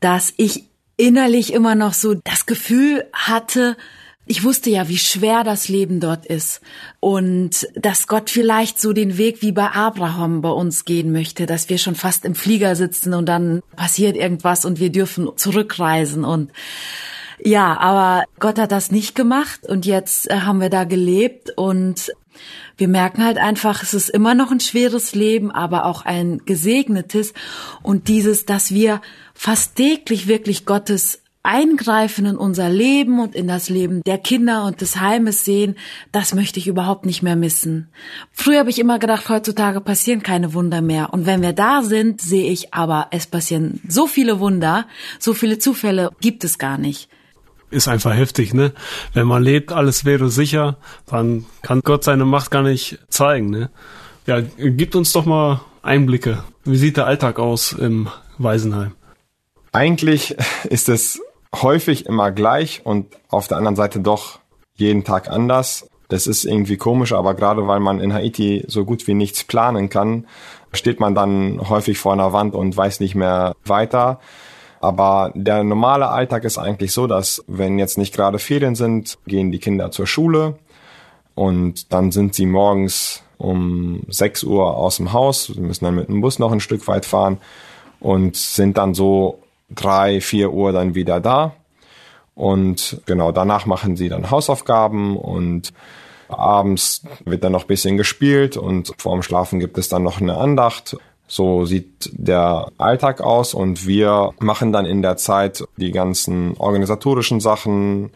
[0.00, 0.64] dass ich
[0.96, 3.76] innerlich immer noch so das Gefühl hatte,
[4.26, 6.60] ich wusste ja, wie schwer das Leben dort ist
[7.00, 11.68] und dass Gott vielleicht so den Weg wie bei Abraham bei uns gehen möchte, dass
[11.68, 16.50] wir schon fast im Flieger sitzen und dann passiert irgendwas und wir dürfen zurückreisen und
[17.44, 22.12] ja, aber Gott hat das nicht gemacht und jetzt äh, haben wir da gelebt und
[22.76, 27.34] wir merken halt einfach, es ist immer noch ein schweres Leben, aber auch ein gesegnetes
[27.82, 29.00] und dieses, dass wir
[29.34, 34.80] fast täglich wirklich Gottes Eingreifen in unser Leben und in das Leben der Kinder und
[34.80, 35.76] des Heimes sehen,
[36.10, 37.90] das möchte ich überhaupt nicht mehr missen.
[38.32, 41.12] Früher habe ich immer gedacht, heutzutage passieren keine Wunder mehr.
[41.12, 44.86] Und wenn wir da sind, sehe ich aber, es passieren so viele Wunder,
[45.18, 47.10] so viele Zufälle gibt es gar nicht.
[47.70, 48.72] Ist einfach heftig, ne?
[49.12, 53.70] Wenn man lebt, alles wäre sicher, dann kann Gott seine Macht gar nicht zeigen, ne?
[54.26, 56.42] Ja, gibt uns doch mal Einblicke.
[56.64, 58.92] Wie sieht der Alltag aus im Waisenheim?
[59.72, 60.36] Eigentlich
[60.70, 61.20] ist es
[61.62, 64.38] häufig immer gleich und auf der anderen Seite doch
[64.76, 65.88] jeden Tag anders.
[66.08, 69.88] Das ist irgendwie komisch, aber gerade weil man in Haiti so gut wie nichts planen
[69.88, 70.26] kann,
[70.72, 74.20] steht man dann häufig vor einer Wand und weiß nicht mehr weiter.
[74.80, 79.50] Aber der normale Alltag ist eigentlich so, dass wenn jetzt nicht gerade Ferien sind, gehen
[79.50, 80.58] die Kinder zur Schule
[81.34, 86.08] und dann sind sie morgens um 6 Uhr aus dem Haus, sie müssen dann mit
[86.08, 87.38] dem Bus noch ein Stück weit fahren
[88.00, 89.38] und sind dann so
[89.74, 91.54] drei, vier Uhr dann wieder da.
[92.34, 95.72] Und genau danach machen sie dann Hausaufgaben und
[96.28, 100.96] abends wird dann noch bisschen gespielt und vorm Schlafen gibt es dann noch eine Andacht.
[101.26, 107.40] So sieht der Alltag aus und wir machen dann in der Zeit die ganzen organisatorischen
[107.40, 108.10] Sachen,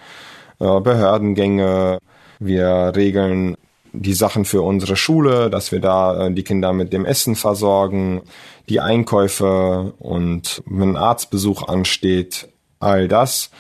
[0.59, 1.99] äh, Behördengänge.
[2.39, 3.57] Wir regeln
[3.93, 8.23] die Sachen für unsere Schule, dass wir da äh, die Kinder mit dem Essen versorgen,
[8.69, 12.49] die Einkäufe und wenn ein Arztbesuch ansteht,
[12.81, 13.51] all das.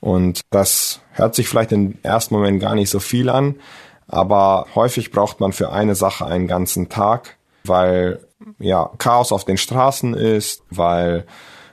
[0.00, 3.56] Und das hört sich vielleicht im ersten Moment gar nicht so viel an,
[4.08, 8.20] aber häufig braucht man für eine Sache einen ganzen Tag, weil
[8.58, 11.26] ja Chaos auf den Straßen ist, weil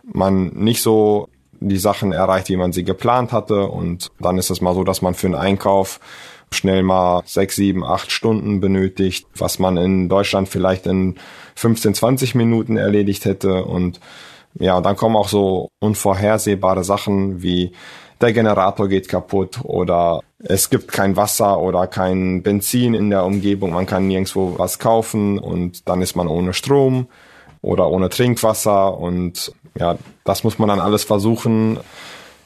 [0.03, 3.67] man nicht so die Sachen erreicht, wie man sie geplant hatte.
[3.67, 5.99] Und dann ist es mal so, dass man für einen Einkauf
[6.51, 11.15] schnell mal sechs, sieben, acht Stunden benötigt, was man in Deutschland vielleicht in
[11.55, 13.65] 15, 20 Minuten erledigt hätte.
[13.65, 13.99] Und
[14.59, 17.71] ja, dann kommen auch so unvorhersehbare Sachen wie
[18.21, 23.73] der Generator geht kaputt oder es gibt kein Wasser oder kein Benzin in der Umgebung,
[23.73, 27.07] man kann nirgendwo was kaufen und dann ist man ohne Strom
[27.61, 31.79] oder ohne Trinkwasser und ja, das muss man dann alles versuchen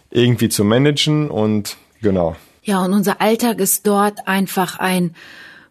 [0.10, 2.36] irgendwie zu managen und genau.
[2.67, 5.15] Ja, und unser Alltag ist dort einfach ein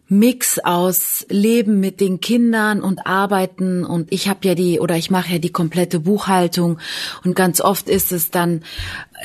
[0.09, 3.85] Mix aus Leben mit den Kindern und Arbeiten.
[3.85, 6.79] Und ich habe ja die oder ich mache ja die komplette Buchhaltung.
[7.23, 8.63] Und ganz oft ist es dann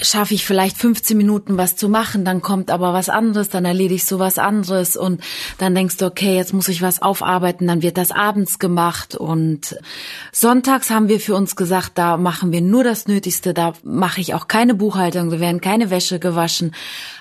[0.01, 3.97] schaffe ich vielleicht 15 Minuten was zu machen, dann kommt aber was anderes, dann erledige
[3.97, 5.21] ich so was anderes und
[5.59, 9.77] dann denkst du, okay, jetzt muss ich was aufarbeiten, dann wird das abends gemacht und
[10.33, 14.35] sonntags haben wir für uns gesagt, da machen wir nur das Nötigste, da mache ich
[14.35, 16.75] auch keine Buchhaltung, da werden keine Wäsche gewaschen,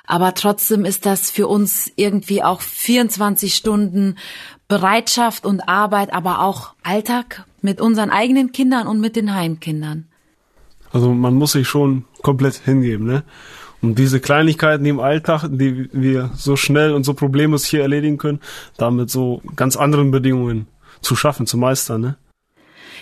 [0.06, 4.16] aber trotzdem ist das für uns irgendwie auch 24 Stunden
[4.70, 10.08] Bereitschaft und Arbeit, aber auch Alltag mit unseren eigenen Kindern und mit den Heimkindern.
[10.94, 13.24] Also man muss sich schon komplett hingeben, ne?
[13.82, 18.40] Um diese Kleinigkeiten, im Alltag, die wir so schnell und so problemlos hier erledigen können,
[18.78, 20.68] damit so ganz anderen Bedingungen
[21.02, 22.16] zu schaffen, zu meistern, ne?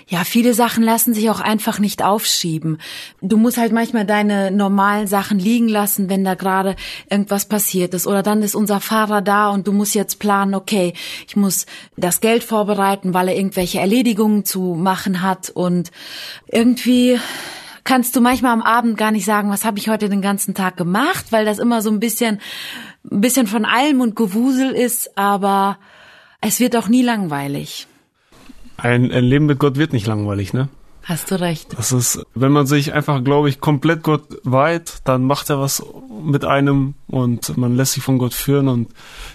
[0.10, 2.80] ja, viele Sachen lassen sich auch einfach nicht aufschieben.
[3.22, 6.76] Du musst halt manchmal deine normalen Sachen liegen lassen, wenn da gerade
[7.10, 8.08] irgendwas passiert ist.
[8.08, 10.94] Oder dann ist unser Fahrer da und du musst jetzt planen, okay,
[11.28, 15.52] ich muss das Geld vorbereiten, weil er irgendwelche Erledigungen zu machen hat.
[15.52, 15.92] Und
[16.48, 17.20] irgendwie
[17.90, 20.78] kannst du manchmal am Abend gar nicht sagen, was habe ich heute den ganzen Tag
[20.78, 22.40] gemacht, weil das immer so ein bisschen,
[23.12, 25.80] ein bisschen von allem und Gewusel ist, aber
[26.40, 27.88] es wird auch nie langweilig.
[28.78, 30.70] Ein, ein Leben mit Gott wird nicht langweilig, ne?
[31.02, 31.76] Hast du recht.
[31.80, 35.84] Das ist, wenn man sich einfach, glaube ich, komplett Gott weiht, dann macht er was
[36.24, 38.90] mit einem und man lässt sich von Gott führen und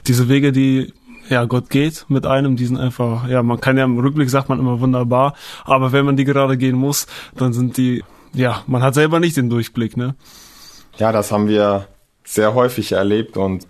[0.07, 0.93] diese Wege, die
[1.29, 4.49] ja Gott geht mit einem, die sind einfach, ja, man kann ja im Rückblick sagt
[4.49, 8.05] man immer wunderbar, aber wenn man die gerade gehen muss, dann sind die,
[8.35, 10.15] ja, man hat selber nicht den Durchblick, ne?
[10.99, 11.89] Ja, das haben wir
[12.25, 13.67] sehr häufig erlebt und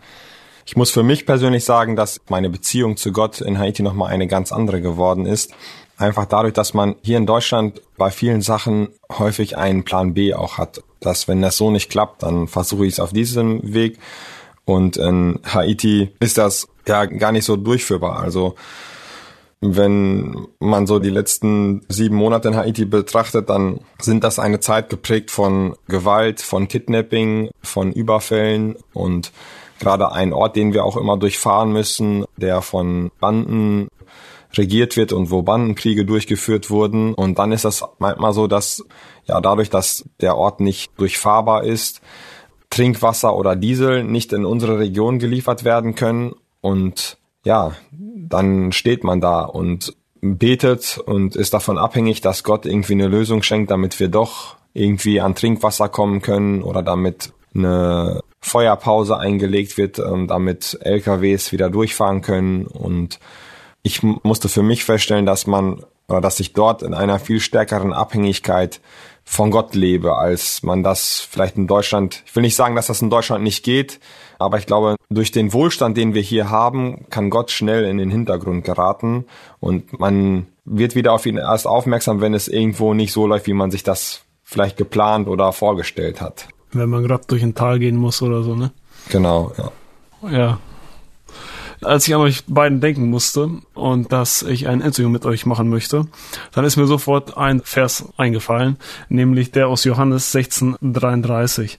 [0.67, 4.27] ich muss für mich persönlich sagen, dass meine Beziehung zu Gott in Haiti nochmal eine
[4.27, 5.53] ganz andere geworden ist.
[5.99, 10.59] Einfach dadurch, dass man hier in Deutschland bei vielen Sachen häufig einen Plan B auch
[10.59, 10.83] hat.
[11.01, 13.99] Dass wenn das so nicht klappt, dann versuche ich es auf diesem Weg.
[14.65, 18.21] Und in Haiti ist das ja gar nicht so durchführbar.
[18.21, 18.55] Also
[19.65, 24.91] wenn man so die letzten sieben Monate in Haiti betrachtet, dann sind das eine Zeit
[24.91, 29.33] geprägt von Gewalt, von Kidnapping, von Überfällen und
[29.79, 33.89] gerade ein Ort, den wir auch immer durchfahren müssen, der von Banden
[34.57, 37.15] regiert wird und wo Bandenkriege durchgeführt wurden.
[37.15, 38.85] Und dann ist das manchmal so, dass
[39.25, 42.01] ja dadurch, dass der Ort nicht durchfahrbar ist,
[42.71, 46.35] Trinkwasser oder Diesel nicht in unsere Region geliefert werden können.
[46.61, 47.73] Und ja,
[48.29, 53.43] dann steht man da und betet und ist davon abhängig, dass Gott irgendwie eine Lösung
[53.43, 59.99] schenkt, damit wir doch irgendwie an Trinkwasser kommen können oder damit eine Feuerpause eingelegt wird,
[59.99, 62.67] ähm, damit LKWs wieder durchfahren können.
[62.67, 63.21] Und
[63.83, 67.93] ich musste für mich feststellen, dass man oder dass ich dort in einer viel stärkeren
[67.93, 68.81] Abhängigkeit
[69.25, 73.01] von Gott lebe, als man das vielleicht in Deutschland, ich will nicht sagen, dass das
[73.01, 74.01] in Deutschland nicht geht,
[74.45, 78.11] aber ich glaube, durch den Wohlstand, den wir hier haben, kann Gott schnell in den
[78.11, 79.25] Hintergrund geraten
[79.61, 83.53] und man wird wieder auf ihn erst aufmerksam, wenn es irgendwo nicht so läuft, wie
[83.53, 87.97] man sich das vielleicht geplant oder vorgestellt hat wenn man gerade durch ein Tal gehen
[87.97, 88.73] muss oder so, ne?
[89.09, 90.31] Genau, ja.
[90.31, 90.59] Ja.
[91.83, 95.69] Als ich an euch beiden denken musste und dass ich ein Interview mit euch machen
[95.69, 96.07] möchte,
[96.53, 98.79] dann ist mir sofort ein Vers eingefallen,
[99.09, 101.79] nämlich der aus Johannes 1633.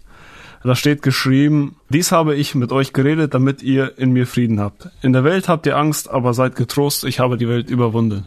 [0.65, 4.89] Da steht geschrieben, dies habe ich mit euch geredet, damit ihr in mir Frieden habt.
[5.03, 8.25] In der Welt habt ihr Angst, aber seid getrost, ich habe die Welt überwunden.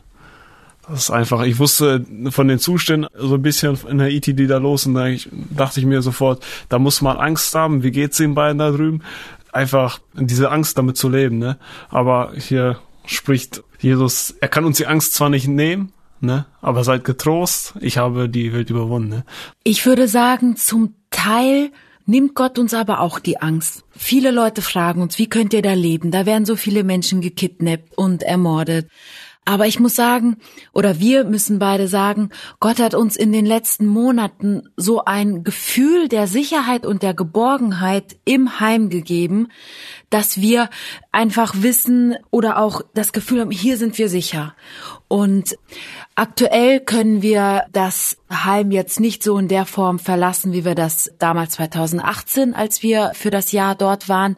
[0.88, 4.58] Das ist einfach, ich wusste von den Zuständen so ein bisschen in der ETD da
[4.58, 5.08] los und da
[5.50, 9.02] dachte ich mir sofort, da muss man Angst haben, wie geht's den beiden da drüben?
[9.50, 11.58] Einfach diese Angst damit zu leben, ne?
[11.88, 16.46] Aber hier spricht Jesus, er kann uns die Angst zwar nicht nehmen, ne?
[16.60, 19.24] Aber seid getrost, ich habe die Welt überwunden, ne?
[19.64, 21.72] Ich würde sagen, zum Teil
[22.08, 23.84] nimmt Gott uns aber auch die Angst.
[23.96, 26.10] Viele Leute fragen uns, wie könnt ihr da leben?
[26.10, 28.88] Da werden so viele Menschen gekidnappt und ermordet.
[29.48, 30.36] Aber ich muss sagen,
[30.74, 32.28] oder wir müssen beide sagen,
[32.60, 38.18] Gott hat uns in den letzten Monaten so ein Gefühl der Sicherheit und der Geborgenheit
[38.26, 39.48] im Heim gegeben,
[40.10, 40.68] dass wir
[41.12, 44.54] einfach wissen oder auch das Gefühl haben, hier sind wir sicher.
[45.08, 45.56] Und
[46.14, 51.10] aktuell können wir das Heim jetzt nicht so in der Form verlassen, wie wir das
[51.18, 54.36] damals 2018, als wir für das Jahr dort waren,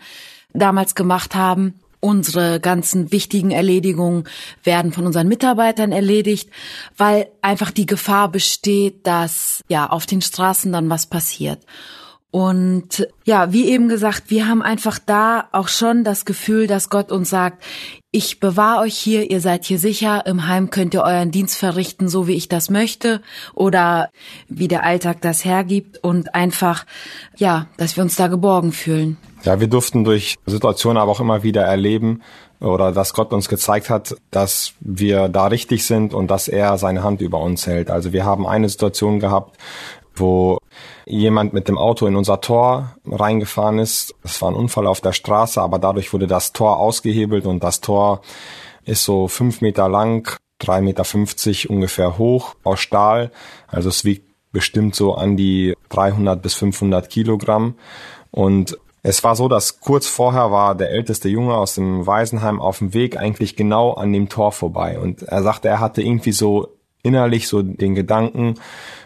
[0.53, 1.81] damals gemacht haben.
[2.01, 4.25] Unsere ganzen wichtigen Erledigungen
[4.65, 6.49] werden von unseren Mitarbeitern erledigt,
[6.97, 11.61] weil einfach die Gefahr besteht, dass ja auf den Straßen dann was passiert.
[12.31, 17.11] Und ja, wie eben gesagt, wir haben einfach da auch schon das Gefühl, dass Gott
[17.11, 17.65] uns sagt,
[18.13, 22.09] ich bewahre euch hier, ihr seid hier sicher, im Heim könnt ihr euren Dienst verrichten,
[22.09, 23.21] so wie ich das möchte
[23.55, 24.11] oder
[24.49, 26.87] wie der Alltag das hergibt und einfach,
[27.37, 29.17] ja, dass wir uns da geborgen fühlen.
[29.43, 32.23] Ja, wir durften durch Situationen aber auch immer wieder erleben
[32.61, 37.03] oder dass Gott uns gezeigt hat, dass wir da richtig sind und dass er seine
[37.03, 37.91] Hand über uns hält.
[37.91, 39.57] Also wir haben eine Situation gehabt,
[40.15, 40.59] wo
[41.07, 44.15] jemand mit dem Auto in unser Tor reingefahren ist.
[44.23, 47.81] Es war ein Unfall auf der Straße, aber dadurch wurde das Tor ausgehebelt und das
[47.81, 48.21] Tor
[48.85, 53.31] ist so fünf Meter lang, drei Meter fünfzig ungefähr hoch aus Stahl.
[53.69, 57.77] Also es wiegt bestimmt so an die 300 bis 500 Kilogramm
[58.31, 62.79] und es war so, dass kurz vorher war der älteste Junge aus dem Waisenheim auf
[62.79, 64.99] dem Weg eigentlich genau an dem Tor vorbei.
[64.99, 66.69] Und er sagte, er hatte irgendwie so
[67.03, 68.57] innerlich so den Gedanken,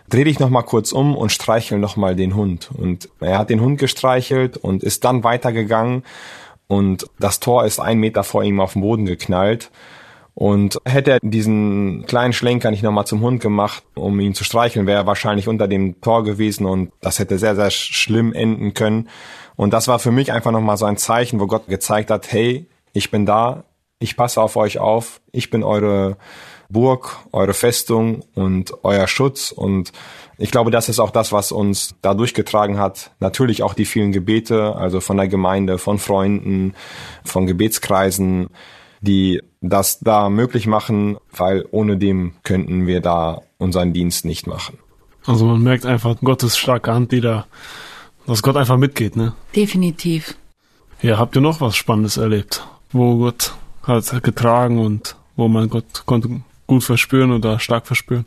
[0.09, 2.71] dreh dich nochmal kurz um und streichel nochmal den Hund.
[2.77, 6.03] Und er hat den Hund gestreichelt und ist dann weitergegangen
[6.67, 9.71] und das Tor ist ein Meter vor ihm auf den Boden geknallt.
[10.35, 14.87] Und hätte er diesen kleinen Schlenker nicht nochmal zum Hund gemacht, um ihn zu streicheln,
[14.87, 19.09] wäre er wahrscheinlich unter dem Tor gewesen und das hätte sehr, sehr schlimm enden können.
[19.55, 22.67] Und das war für mich einfach nochmal so ein Zeichen, wo Gott gezeigt hat, hey,
[22.93, 23.65] ich bin da,
[24.01, 26.17] ich passe auf euch auf, ich bin eure
[26.69, 29.53] Burg, eure Festung und euer Schutz.
[29.53, 29.93] Und
[30.37, 33.13] ich glaube, das ist auch das, was uns da durchgetragen hat.
[33.21, 36.75] Natürlich auch die vielen Gebete, also von der Gemeinde, von Freunden,
[37.25, 38.49] von Gebetskreisen,
[39.01, 44.79] die das da möglich machen, weil ohne dem könnten wir da unseren Dienst nicht machen.
[45.27, 47.47] Also man merkt einfach Gottes starke Hand, die da,
[48.27, 49.33] dass Gott einfach mitgeht, ne?
[49.57, 50.37] Definitiv.
[51.01, 56.05] Ja, habt ihr noch was Spannendes erlebt, wo Gott hat getragen und wo man Gott
[56.07, 58.27] konnte gut verspüren oder stark verspüren?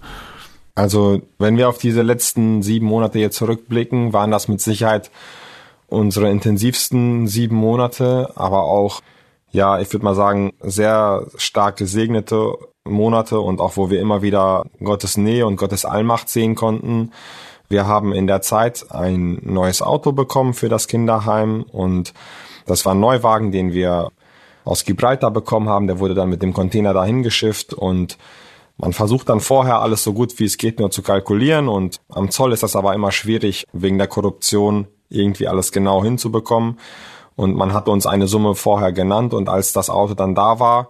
[0.75, 5.09] Also, wenn wir auf diese letzten sieben Monate jetzt zurückblicken, waren das mit Sicherheit
[5.87, 9.01] unsere intensivsten sieben Monate, aber auch
[9.51, 12.53] ja, ich würde mal sagen, sehr stark gesegnete
[12.85, 17.11] Monate und auch wo wir immer wieder Gottes Nähe und Gottes Allmacht sehen konnten.
[17.69, 22.13] Wir haben in der Zeit ein neues Auto bekommen für das Kinderheim und
[22.65, 24.09] das war ein Neuwagen, den wir
[24.63, 25.87] aus Gibraltar bekommen haben.
[25.87, 28.17] Der wurde dann mit dem Container dahin geschifft und
[28.77, 32.29] man versucht dann vorher alles so gut wie es geht nur zu kalkulieren und am
[32.29, 36.77] Zoll ist das aber immer schwierig wegen der Korruption irgendwie alles genau hinzubekommen.
[37.37, 40.89] Und man hat uns eine Summe vorher genannt und als das Auto dann da war,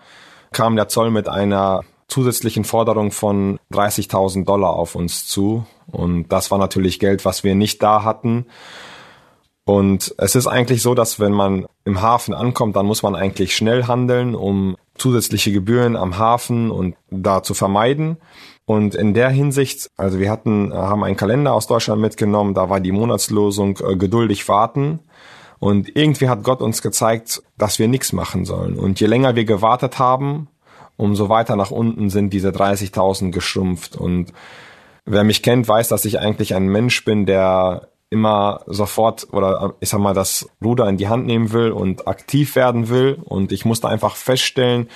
[0.52, 5.66] kam der Zoll mit einer zusätzlichen Forderung von 30.000 Dollar auf uns zu.
[5.92, 8.46] Und das war natürlich Geld, was wir nicht da hatten.
[9.66, 13.54] Und es ist eigentlich so, dass wenn man im Hafen ankommt, dann muss man eigentlich
[13.54, 18.16] schnell handeln, um zusätzliche Gebühren am Hafen und da zu vermeiden.
[18.66, 22.80] Und in der Hinsicht, also wir hatten, haben einen Kalender aus Deutschland mitgenommen, da war
[22.80, 25.00] die Monatslosung äh, geduldig warten.
[25.60, 28.78] Und irgendwie hat Gott uns gezeigt, dass wir nichts machen sollen.
[28.78, 30.48] Und je länger wir gewartet haben,
[30.98, 33.96] umso weiter nach unten sind diese 30.000 geschrumpft.
[33.96, 34.34] Und
[35.06, 39.90] wer mich kennt, weiß, dass ich eigentlich ein Mensch bin, der immer sofort oder ich
[39.90, 43.18] sag mal das Ruder in die Hand nehmen will und aktiv werden will.
[43.24, 44.90] Und ich musste einfach feststellen,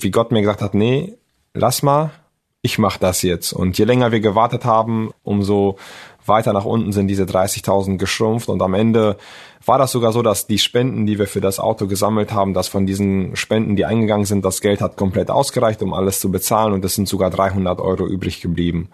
[0.00, 1.16] wie Gott mir gesagt hat, nee,
[1.54, 2.10] lass mal,
[2.60, 3.52] ich mach das jetzt.
[3.52, 5.76] Und je länger wir gewartet haben, umso
[6.28, 9.16] weiter nach unten sind diese 30.000 geschrumpft und am Ende
[9.64, 12.68] war das sogar so, dass die Spenden, die wir für das Auto gesammelt haben, dass
[12.68, 16.72] von diesen Spenden, die eingegangen sind, das Geld hat komplett ausgereicht, um alles zu bezahlen
[16.72, 18.88] und es sind sogar 300 Euro übrig geblieben.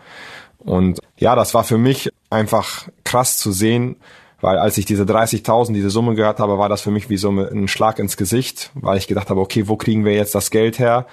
[0.58, 3.96] Und ja, das war für mich einfach krass zu sehen,
[4.40, 7.30] weil als ich diese 30.000, diese Summe gehört habe, war das für mich wie so
[7.30, 10.78] ein Schlag ins Gesicht, weil ich gedacht habe, okay, wo kriegen wir jetzt das Geld
[10.78, 11.06] her?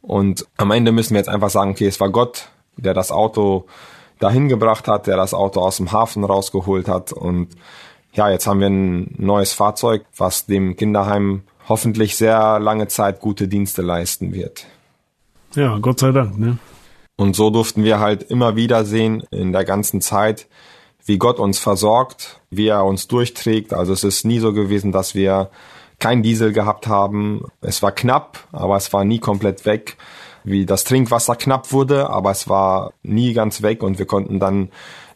[0.00, 3.66] Und am Ende müssen wir jetzt einfach sagen, okay, es war Gott, der das Auto
[4.18, 7.12] dahin gebracht hat, der das Auto aus dem Hafen rausgeholt hat.
[7.12, 7.48] Und
[8.12, 13.48] ja, jetzt haben wir ein neues Fahrzeug, was dem Kinderheim hoffentlich sehr lange Zeit gute
[13.48, 14.66] Dienste leisten wird.
[15.54, 16.58] Ja, Gott sei Dank, ne?
[17.16, 20.46] Und so durften wir halt immer wieder sehen in der ganzen Zeit,
[21.04, 23.72] wie Gott uns versorgt, wie er uns durchträgt.
[23.72, 25.50] Also es ist nie so gewesen, dass wir
[25.98, 27.44] kein Diesel gehabt haben.
[27.60, 29.96] Es war knapp, aber es war nie komplett weg
[30.50, 34.70] wie das Trinkwasser knapp wurde, aber es war nie ganz weg und wir konnten dann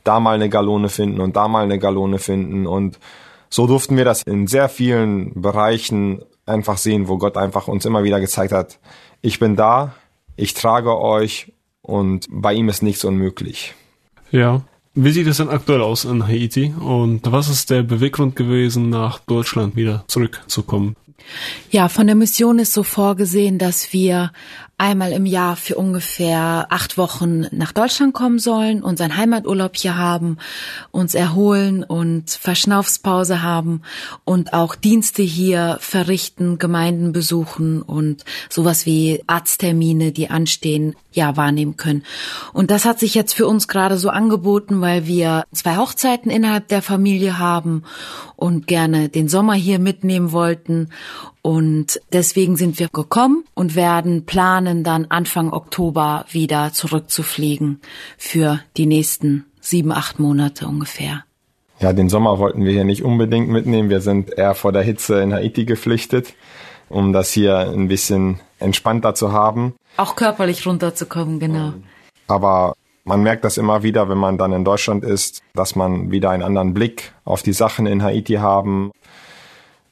[0.05, 2.99] da mal eine Gallone finden und da mal eine Gallone finden und
[3.49, 8.03] so durften wir das in sehr vielen Bereichen einfach sehen, wo Gott einfach uns immer
[8.03, 8.79] wieder gezeigt hat,
[9.21, 9.95] ich bin da,
[10.37, 13.75] ich trage euch und bei ihm ist nichts unmöglich.
[14.31, 14.62] Ja.
[14.95, 19.21] Wie sieht es denn aktuell aus in Haiti und was ist der Beweggrund gewesen, nach
[19.21, 20.97] Deutschland wieder zurückzukommen?
[21.71, 24.33] Ja, von der Mission ist so vorgesehen, dass wir
[24.83, 30.38] einmal im Jahr für ungefähr acht Wochen nach Deutschland kommen sollen, unseren Heimaturlaub hier haben,
[30.90, 33.83] uns erholen und Verschnaufspause haben
[34.25, 41.77] und auch Dienste hier verrichten, Gemeinden besuchen und sowas wie Arzttermine, die anstehen, ja, wahrnehmen
[41.77, 42.03] können.
[42.53, 46.66] Und das hat sich jetzt für uns gerade so angeboten, weil wir zwei Hochzeiten innerhalb
[46.66, 47.85] der Familie haben
[48.35, 50.88] und gerne den Sommer hier mitnehmen wollten.
[51.42, 57.81] Und deswegen sind wir gekommen und werden planen, dann Anfang Oktober wieder zurückzufliegen
[58.16, 61.24] für die nächsten sieben, acht Monate ungefähr.
[61.81, 63.90] Ja, den Sommer wollten wir hier nicht unbedingt mitnehmen.
[63.90, 66.35] Wir sind eher vor der Hitze in Haiti geflüchtet,
[66.88, 69.74] um das hier ein bisschen entspannter zu haben.
[69.96, 71.72] Auch körperlich runterzukommen, genau.
[72.28, 76.30] Aber man merkt das immer wieder, wenn man dann in Deutschland ist, dass man wieder
[76.30, 78.93] einen anderen Blick auf die Sachen in Haiti haben.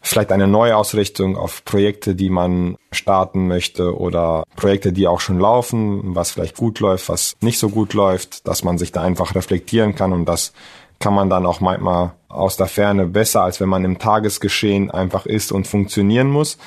[0.03, 6.15] Vielleicht eine Neuausrichtung auf Projekte, die man starten möchte oder Projekte, die auch schon laufen,
[6.15, 9.95] was vielleicht gut läuft, was nicht so gut läuft, dass man sich da einfach reflektieren
[9.95, 10.53] kann und das
[11.01, 15.27] kann man dann auch manchmal aus der Ferne besser, als wenn man im Tagesgeschehen einfach
[15.27, 16.59] ist und funktionieren muss.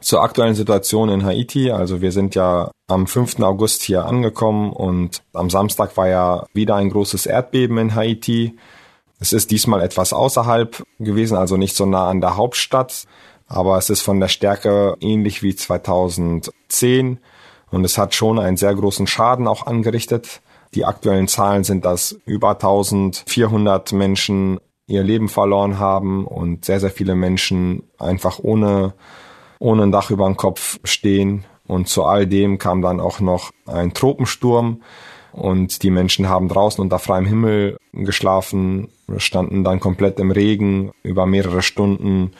[0.00, 1.70] Zur aktuellen Situation in Haiti.
[1.70, 3.40] Also wir sind ja am 5.
[3.40, 8.56] August hier angekommen und am Samstag war ja wieder ein großes Erdbeben in Haiti.
[9.20, 13.04] Es ist diesmal etwas außerhalb gewesen, also nicht so nah an der Hauptstadt,
[13.48, 17.18] aber es ist von der Stärke ähnlich wie 2010
[17.70, 20.40] und es hat schon einen sehr großen Schaden auch angerichtet.
[20.74, 26.90] Die aktuellen Zahlen sind, dass über 1400 Menschen ihr Leben verloren haben und sehr, sehr
[26.90, 28.94] viele Menschen einfach ohne,
[29.58, 31.44] ohne ein Dach über dem Kopf stehen.
[31.66, 34.82] Und zu all dem kam dann auch noch ein Tropensturm
[35.32, 41.26] und die Menschen haben draußen unter freiem Himmel geschlafen, standen dann komplett im Regen über
[41.26, 42.32] mehrere Stunden.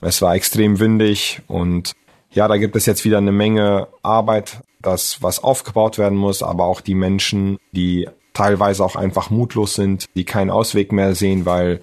[0.00, 1.92] Es war extrem windig und
[2.32, 6.64] ja, da gibt es jetzt wieder eine Menge Arbeit, das was aufgebaut werden muss, aber
[6.64, 11.80] auch die Menschen, die teilweise auch einfach mutlos sind, die keinen Ausweg mehr sehen, weil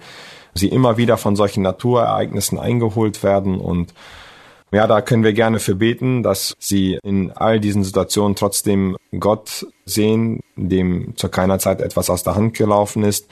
[0.54, 3.92] sie immer wieder von solchen Naturereignissen eingeholt werden und
[4.72, 9.66] ja, da können wir gerne für beten, dass sie in all diesen Situationen trotzdem Gott
[9.84, 13.28] sehen, dem zu keiner Zeit etwas aus der Hand gelaufen ist,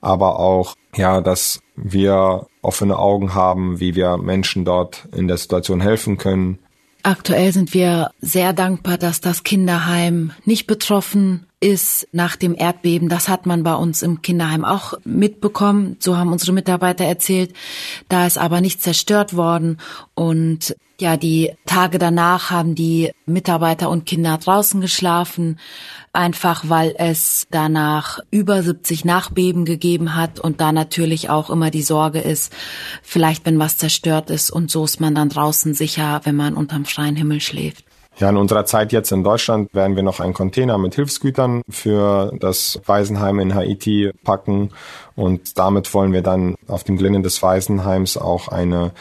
[0.00, 5.80] aber auch, ja, dass wir offene Augen haben, wie wir Menschen dort in der Situation
[5.80, 6.58] helfen können.
[7.02, 13.08] Aktuell sind wir sehr dankbar, dass das Kinderheim nicht betroffen ist nach dem Erdbeben.
[13.08, 15.96] Das hat man bei uns im Kinderheim auch mitbekommen.
[16.00, 17.54] So haben unsere Mitarbeiter erzählt.
[18.08, 19.78] Da ist aber nichts zerstört worden.
[20.14, 25.58] Und ja, die Tage danach haben die Mitarbeiter und Kinder draußen geschlafen,
[26.12, 31.82] einfach weil es danach über 70 Nachbeben gegeben hat und da natürlich auch immer die
[31.82, 32.52] Sorge ist,
[33.02, 36.86] vielleicht wenn was zerstört ist und so ist man dann draußen sicher, wenn man unterm
[36.86, 37.85] freien Himmel schläft.
[38.18, 42.32] Ja, in unserer Zeit jetzt in Deutschland werden wir noch einen Container mit Hilfsgütern für
[42.40, 44.70] das Waisenheim in Haiti packen.
[45.16, 48.92] Und damit wollen wir dann auf dem Gelände des Waisenheims auch eine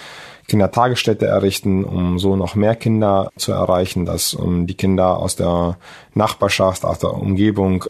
[0.50, 5.78] Kindertagesstätte errichten, um so noch mehr Kinder zu erreichen, dass um die Kinder aus der
[6.14, 7.86] Nachbarschaft, aus der Umgebung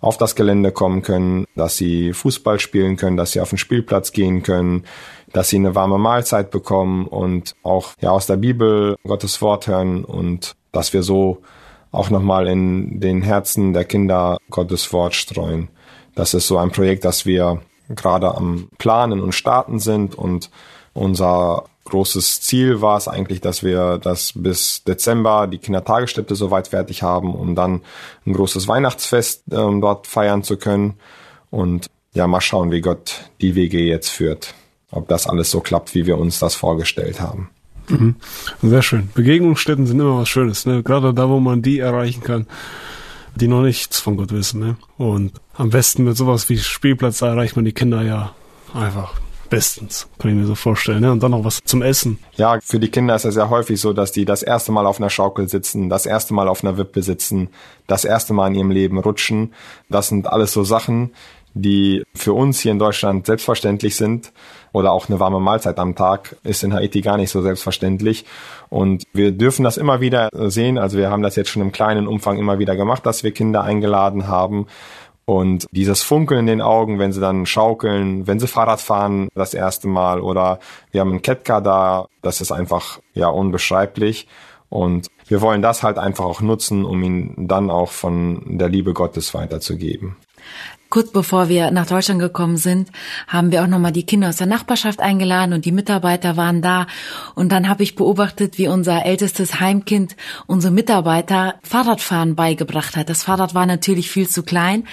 [0.00, 4.12] auf das Gelände kommen können, dass sie Fußball spielen können, dass sie auf den Spielplatz
[4.12, 4.84] gehen können,
[5.32, 10.04] dass sie eine warme Mahlzeit bekommen und auch ja aus der Bibel Gottes Wort hören
[10.04, 11.42] und dass wir so
[11.90, 15.68] auch nochmal in den Herzen der Kinder Gottes Wort streuen.
[16.14, 20.50] Das ist so ein Projekt, das wir gerade am Planen und Starten sind und
[20.94, 27.02] unser großes Ziel war es eigentlich, dass wir das bis Dezember die Kindertagesstätte soweit fertig
[27.02, 27.80] haben, um dann
[28.24, 30.94] ein großes Weihnachtsfest ähm, dort feiern zu können.
[31.50, 34.54] Und ja, mal schauen, wie Gott die Wege jetzt führt.
[34.92, 37.50] Ob das alles so klappt, wie wir uns das vorgestellt haben.
[37.88, 38.16] Mhm.
[38.62, 39.10] Sehr schön.
[39.14, 40.82] Begegnungsstätten sind immer was Schönes, ne?
[40.82, 42.46] Gerade da, wo man die erreichen kann,
[43.34, 44.76] die noch nichts von Gott wissen, ne?
[44.96, 48.32] Und am besten mit sowas wie Spielplatz erreicht man die Kinder ja
[48.74, 49.14] einfach
[49.48, 51.00] bestens, kann ich mir so vorstellen.
[51.00, 51.12] Ne?
[51.12, 52.18] Und dann noch was zum Essen.
[52.36, 55.00] Ja, für die Kinder ist es ja häufig so, dass die das erste Mal auf
[55.00, 57.48] einer Schaukel sitzen, das erste Mal auf einer Wippe sitzen,
[57.86, 59.54] das erste Mal in ihrem Leben rutschen.
[59.88, 61.12] Das sind alles so Sachen,
[61.54, 64.32] die für uns hier in Deutschland selbstverständlich sind
[64.72, 68.24] oder auch eine warme Mahlzeit am Tag ist in Haiti gar nicht so selbstverständlich.
[68.68, 70.78] Und wir dürfen das immer wieder sehen.
[70.78, 73.62] Also wir haben das jetzt schon im kleinen Umfang immer wieder gemacht, dass wir Kinder
[73.62, 74.66] eingeladen haben.
[75.24, 79.52] Und dieses Funkeln in den Augen, wenn sie dann schaukeln, wenn sie Fahrrad fahren das
[79.52, 80.58] erste Mal oder
[80.90, 84.26] wir haben einen Ketka da, das ist einfach ja unbeschreiblich.
[84.70, 88.94] Und wir wollen das halt einfach auch nutzen, um ihn dann auch von der Liebe
[88.94, 90.16] Gottes weiterzugeben.
[90.90, 92.90] Kurz bevor wir nach Deutschland gekommen sind,
[93.26, 96.86] haben wir auch nochmal die Kinder aus der Nachbarschaft eingeladen und die Mitarbeiter waren da.
[97.34, 100.16] Und dann habe ich beobachtet, wie unser ältestes Heimkind
[100.46, 103.10] unsere Mitarbeiter Fahrradfahren beigebracht hat.
[103.10, 104.84] Das Fahrrad war natürlich viel zu klein,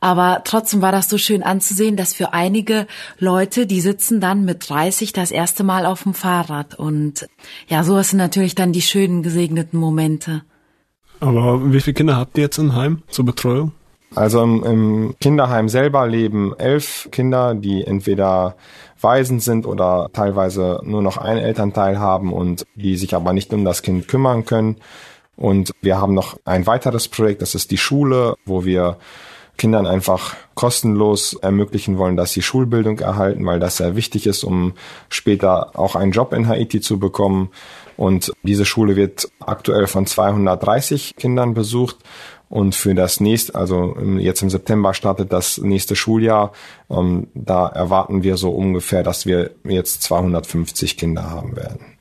[0.00, 2.86] aber trotzdem war das so schön anzusehen, dass für einige
[3.18, 6.74] Leute, die sitzen dann mit 30 das erste Mal auf dem Fahrrad.
[6.78, 7.26] Und
[7.68, 10.42] ja, sowas sind natürlich dann die schönen gesegneten Momente.
[11.20, 13.72] Aber wie viele Kinder habt ihr jetzt im Heim zur Betreuung?
[14.14, 18.56] Also im, im Kinderheim selber leben elf Kinder, die entweder
[19.00, 23.64] Waisen sind oder teilweise nur noch einen Elternteil haben und die sich aber nicht um
[23.64, 24.76] das Kind kümmern können.
[25.36, 28.98] Und wir haben noch ein weiteres Projekt, das ist die Schule, wo wir
[29.56, 34.72] Kindern einfach kostenlos ermöglichen wollen, dass sie Schulbildung erhalten, weil das sehr wichtig ist, um
[35.08, 37.50] später auch einen Job in Haiti zu bekommen.
[37.96, 41.98] Und diese Schule wird aktuell von 230 Kindern besucht
[42.50, 46.52] und für das nächste, also jetzt im September startet das nächste Schuljahr.
[46.90, 51.96] Ähm, da erwarten wir so ungefähr, dass wir jetzt 250 Kinder haben werden.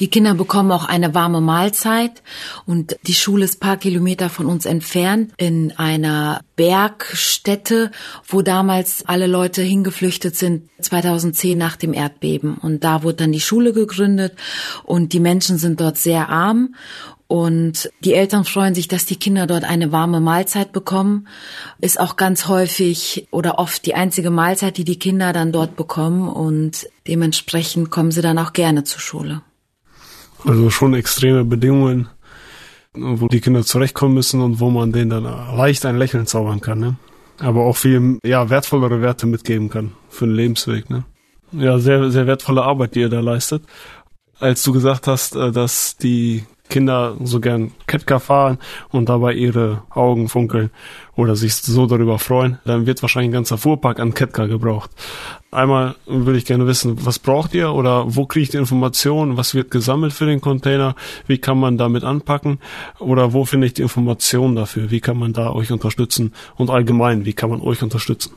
[0.00, 2.22] Die Kinder bekommen auch eine warme Mahlzeit
[2.64, 7.90] und die Schule ist paar Kilometer von uns entfernt in einer Bergstätte,
[8.26, 13.40] wo damals alle Leute hingeflüchtet sind 2010 nach dem Erdbeben und da wurde dann die
[13.40, 14.36] Schule gegründet
[14.84, 16.74] und die Menschen sind dort sehr arm
[17.28, 21.28] und die Eltern freuen sich, dass die Kinder dort eine warme Mahlzeit bekommen.
[21.78, 26.26] Ist auch ganz häufig oder oft die einzige Mahlzeit, die die Kinder dann dort bekommen.
[26.26, 29.42] Und dementsprechend kommen sie dann auch gerne zur Schule.
[30.44, 32.08] Also schon extreme Bedingungen,
[32.94, 36.80] wo die Kinder zurechtkommen müssen und wo man denen dann leicht ein Lächeln zaubern kann.
[36.80, 36.96] Ne?
[37.40, 40.88] Aber auch viel ja, wertvollere Werte mitgeben kann für den Lebensweg.
[40.88, 41.04] Ne?
[41.52, 43.64] Ja, sehr, sehr wertvolle Arbeit, die ihr da leistet.
[44.40, 48.58] Als du gesagt hast, äh, dass die Kinder so gern Ketka fahren
[48.90, 50.70] und dabei ihre Augen funkeln
[51.16, 54.90] oder sich so darüber freuen, dann wird wahrscheinlich ein ganzer Fuhrpark an Ketka gebraucht.
[55.50, 59.70] Einmal würde ich gerne wissen, was braucht ihr oder wo kriegt ihr Informationen, was wird
[59.70, 60.94] gesammelt für den Container,
[61.26, 62.58] wie kann man damit anpacken?
[62.98, 66.34] Oder wo finde ich die Informationen dafür, wie kann man da euch unterstützen?
[66.56, 68.32] Und allgemein, wie kann man euch unterstützen?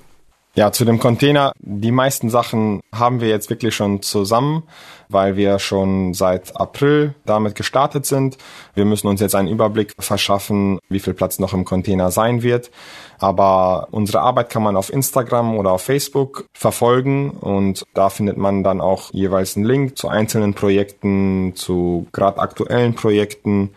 [0.54, 1.54] Ja, zu dem Container.
[1.60, 4.64] Die meisten Sachen haben wir jetzt wirklich schon zusammen,
[5.08, 8.38] weil wir schon seit April damit gestartet sind.
[8.74, 12.70] Wir müssen uns jetzt einen Überblick verschaffen, wie viel Platz noch im Container sein wird.
[13.18, 18.62] Aber unsere Arbeit kann man auf Instagram oder auf Facebook verfolgen und da findet man
[18.62, 23.70] dann auch jeweils einen Link zu einzelnen Projekten, zu gerade aktuellen Projekten.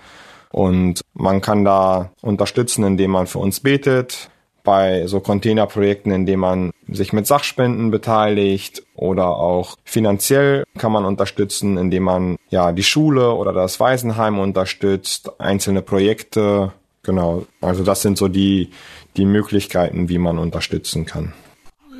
[0.51, 4.31] Und man kann da unterstützen, indem man für uns betet,
[4.65, 11.77] bei so Containerprojekten, indem man sich mit Sachspenden beteiligt oder auch finanziell kann man unterstützen,
[11.77, 16.73] indem man ja die Schule oder das Waisenheim unterstützt, einzelne Projekte.
[17.03, 18.71] Genau, also das sind so die,
[19.17, 21.35] die Möglichkeiten, wie man unterstützen kann.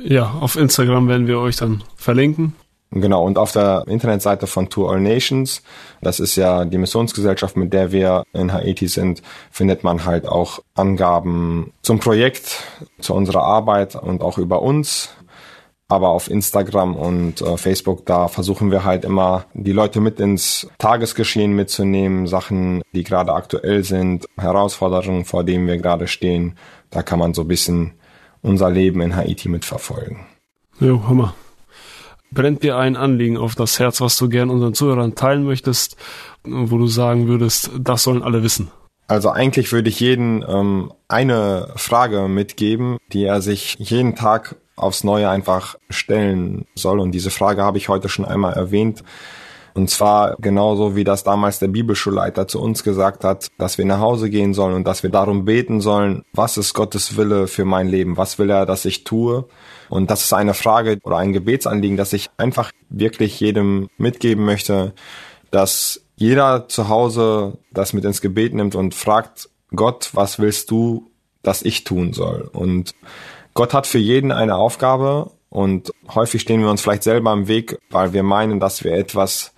[0.03, 2.53] Ja, auf Instagram werden wir euch dann verlinken.
[2.91, 5.63] Genau, und auf der Internetseite von To All Nations,
[6.01, 9.21] das ist ja die Missionsgesellschaft, mit der wir in Haiti sind,
[9.51, 12.63] findet man halt auch Angaben zum Projekt,
[12.99, 15.09] zu unserer Arbeit und auch über uns.
[15.87, 20.67] Aber auf Instagram und äh, Facebook, da versuchen wir halt immer, die Leute mit ins
[20.79, 26.57] Tagesgeschehen mitzunehmen, Sachen, die gerade aktuell sind, Herausforderungen, vor denen wir gerade stehen.
[26.89, 27.91] Da kann man so ein bisschen
[28.41, 30.25] unser Leben in Haiti mitverfolgen.
[30.79, 31.35] Jo, Hammer
[32.35, 35.97] brennt dir ein Anliegen auf das Herz, was du gern unseren Zuhörern teilen möchtest,
[36.43, 38.69] wo du sagen würdest, das sollen alle wissen?
[39.07, 45.03] Also eigentlich würde ich jeden ähm, eine Frage mitgeben, die er sich jeden Tag aufs
[45.03, 46.99] Neue einfach stellen soll.
[46.99, 49.03] Und diese Frage habe ich heute schon einmal erwähnt.
[49.75, 53.99] Und zwar genauso wie das damals der Bibelschulleiter zu uns gesagt hat, dass wir nach
[53.99, 57.87] Hause gehen sollen und dass wir darum beten sollen, was ist Gottes Wille für mein
[57.87, 58.17] Leben?
[58.17, 59.45] Was will er, dass ich tue?
[59.89, 64.93] Und das ist eine Frage oder ein Gebetsanliegen, das ich einfach wirklich jedem mitgeben möchte,
[65.51, 71.11] dass jeder zu Hause das mit ins Gebet nimmt und fragt, Gott, was willst du,
[71.43, 72.49] dass ich tun soll?
[72.53, 72.93] Und
[73.53, 77.77] Gott hat für jeden eine Aufgabe und häufig stehen wir uns vielleicht selber im Weg,
[77.89, 79.54] weil wir meinen, dass wir etwas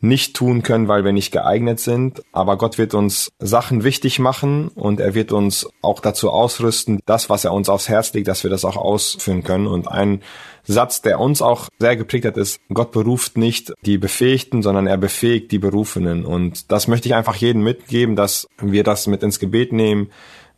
[0.00, 2.22] nicht tun können, weil wir nicht geeignet sind.
[2.32, 7.30] Aber Gott wird uns Sachen wichtig machen und er wird uns auch dazu ausrüsten, das,
[7.30, 9.66] was er uns aufs Herz legt, dass wir das auch ausführen können.
[9.66, 10.22] Und ein
[10.64, 14.98] Satz, der uns auch sehr geprägt hat, ist, Gott beruft nicht die Befähigten, sondern er
[14.98, 16.24] befähigt die Berufenen.
[16.24, 20.10] Und das möchte ich einfach jedem mitgeben, dass wir das mit ins Gebet nehmen.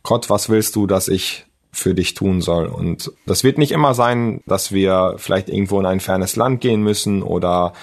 [0.03, 2.65] Gott, was willst du, dass ich für dich tun soll.
[2.65, 6.83] Und das wird nicht immer sein, dass wir vielleicht irgendwo in ein fernes Land gehen
[6.83, 7.73] müssen oder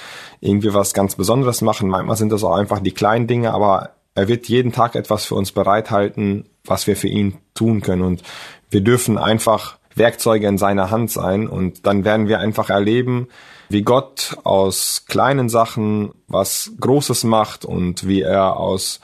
[0.41, 1.89] irgendwie was ganz Besonderes machen.
[1.89, 5.37] Manchmal sind das auch einfach die kleinen Dinge, aber er wird jeden Tag etwas für
[5.37, 8.03] uns bereithalten, was wir für ihn tun können.
[8.03, 8.23] Und
[8.71, 13.29] wir dürfen einfach Werkzeuge in seiner Hand sein und dann werden wir einfach erleben,
[13.69, 19.01] wie Gott aus kleinen Sachen was Großes macht und wie er aus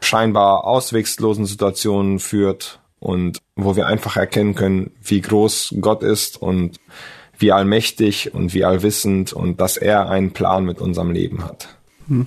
[0.00, 6.78] scheinbar auswegslosen Situationen führt und wo wir einfach erkennen können, wie groß Gott ist und
[7.38, 11.68] wie allmächtig und wie allwissend und dass er einen Plan mit unserem Leben hat.
[12.08, 12.26] Hm.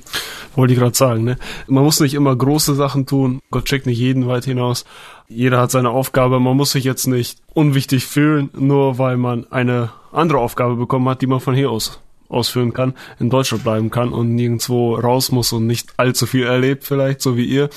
[0.55, 1.37] Wollte ich gerade sagen, ne?
[1.67, 3.39] Man muss nicht immer große Sachen tun.
[3.49, 4.85] Gott checkt nicht jeden weit hinaus.
[5.27, 6.39] Jeder hat seine Aufgabe.
[6.39, 11.21] Man muss sich jetzt nicht unwichtig fühlen, nur weil man eine andere Aufgabe bekommen hat,
[11.21, 11.99] die man von hier aus
[12.31, 16.83] ausführen kann, in Deutschland bleiben kann und nirgendwo raus muss und nicht allzu viel erlebt
[16.83, 17.69] vielleicht, so wie ihr,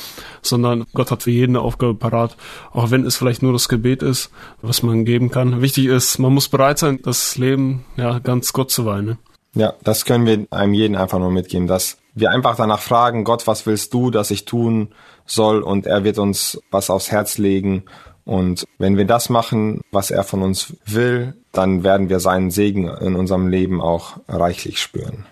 [0.43, 2.37] sondern Gott hat für jeden eine Aufgabe parat,
[2.73, 4.31] auch wenn es vielleicht nur das Gebet ist,
[4.63, 5.61] was man geben kann.
[5.61, 9.05] Wichtig ist, man muss bereit sein, das Leben ja ganz Gott zu weihen.
[9.07, 9.19] Ne?
[9.55, 13.47] Ja, das können wir einem jeden einfach nur mitgeben, dass wir einfach danach fragen, Gott,
[13.47, 14.89] was willst du, dass ich tun
[15.27, 15.63] soll?
[15.63, 17.85] Und er wird uns was aufs Herz legen
[18.25, 22.89] und wenn wir das machen, was er von uns will, dann werden wir seinen Segen
[22.89, 25.27] in unserem Leben auch reichlich spüren.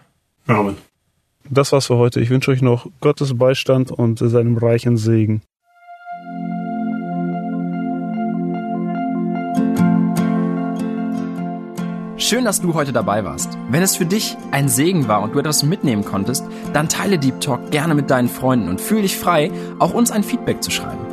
[0.46, 0.76] Amen.
[1.48, 2.20] Das war's für heute.
[2.20, 5.42] Ich wünsche euch noch Gottes Beistand und seinem reichen Segen.
[12.16, 13.58] Schön, dass du heute dabei warst.
[13.68, 17.40] Wenn es für dich ein Segen war und du etwas mitnehmen konntest, dann teile Deep
[17.40, 21.01] Talk gerne mit deinen Freunden und fühle dich frei, auch uns ein Feedback zu schreiben.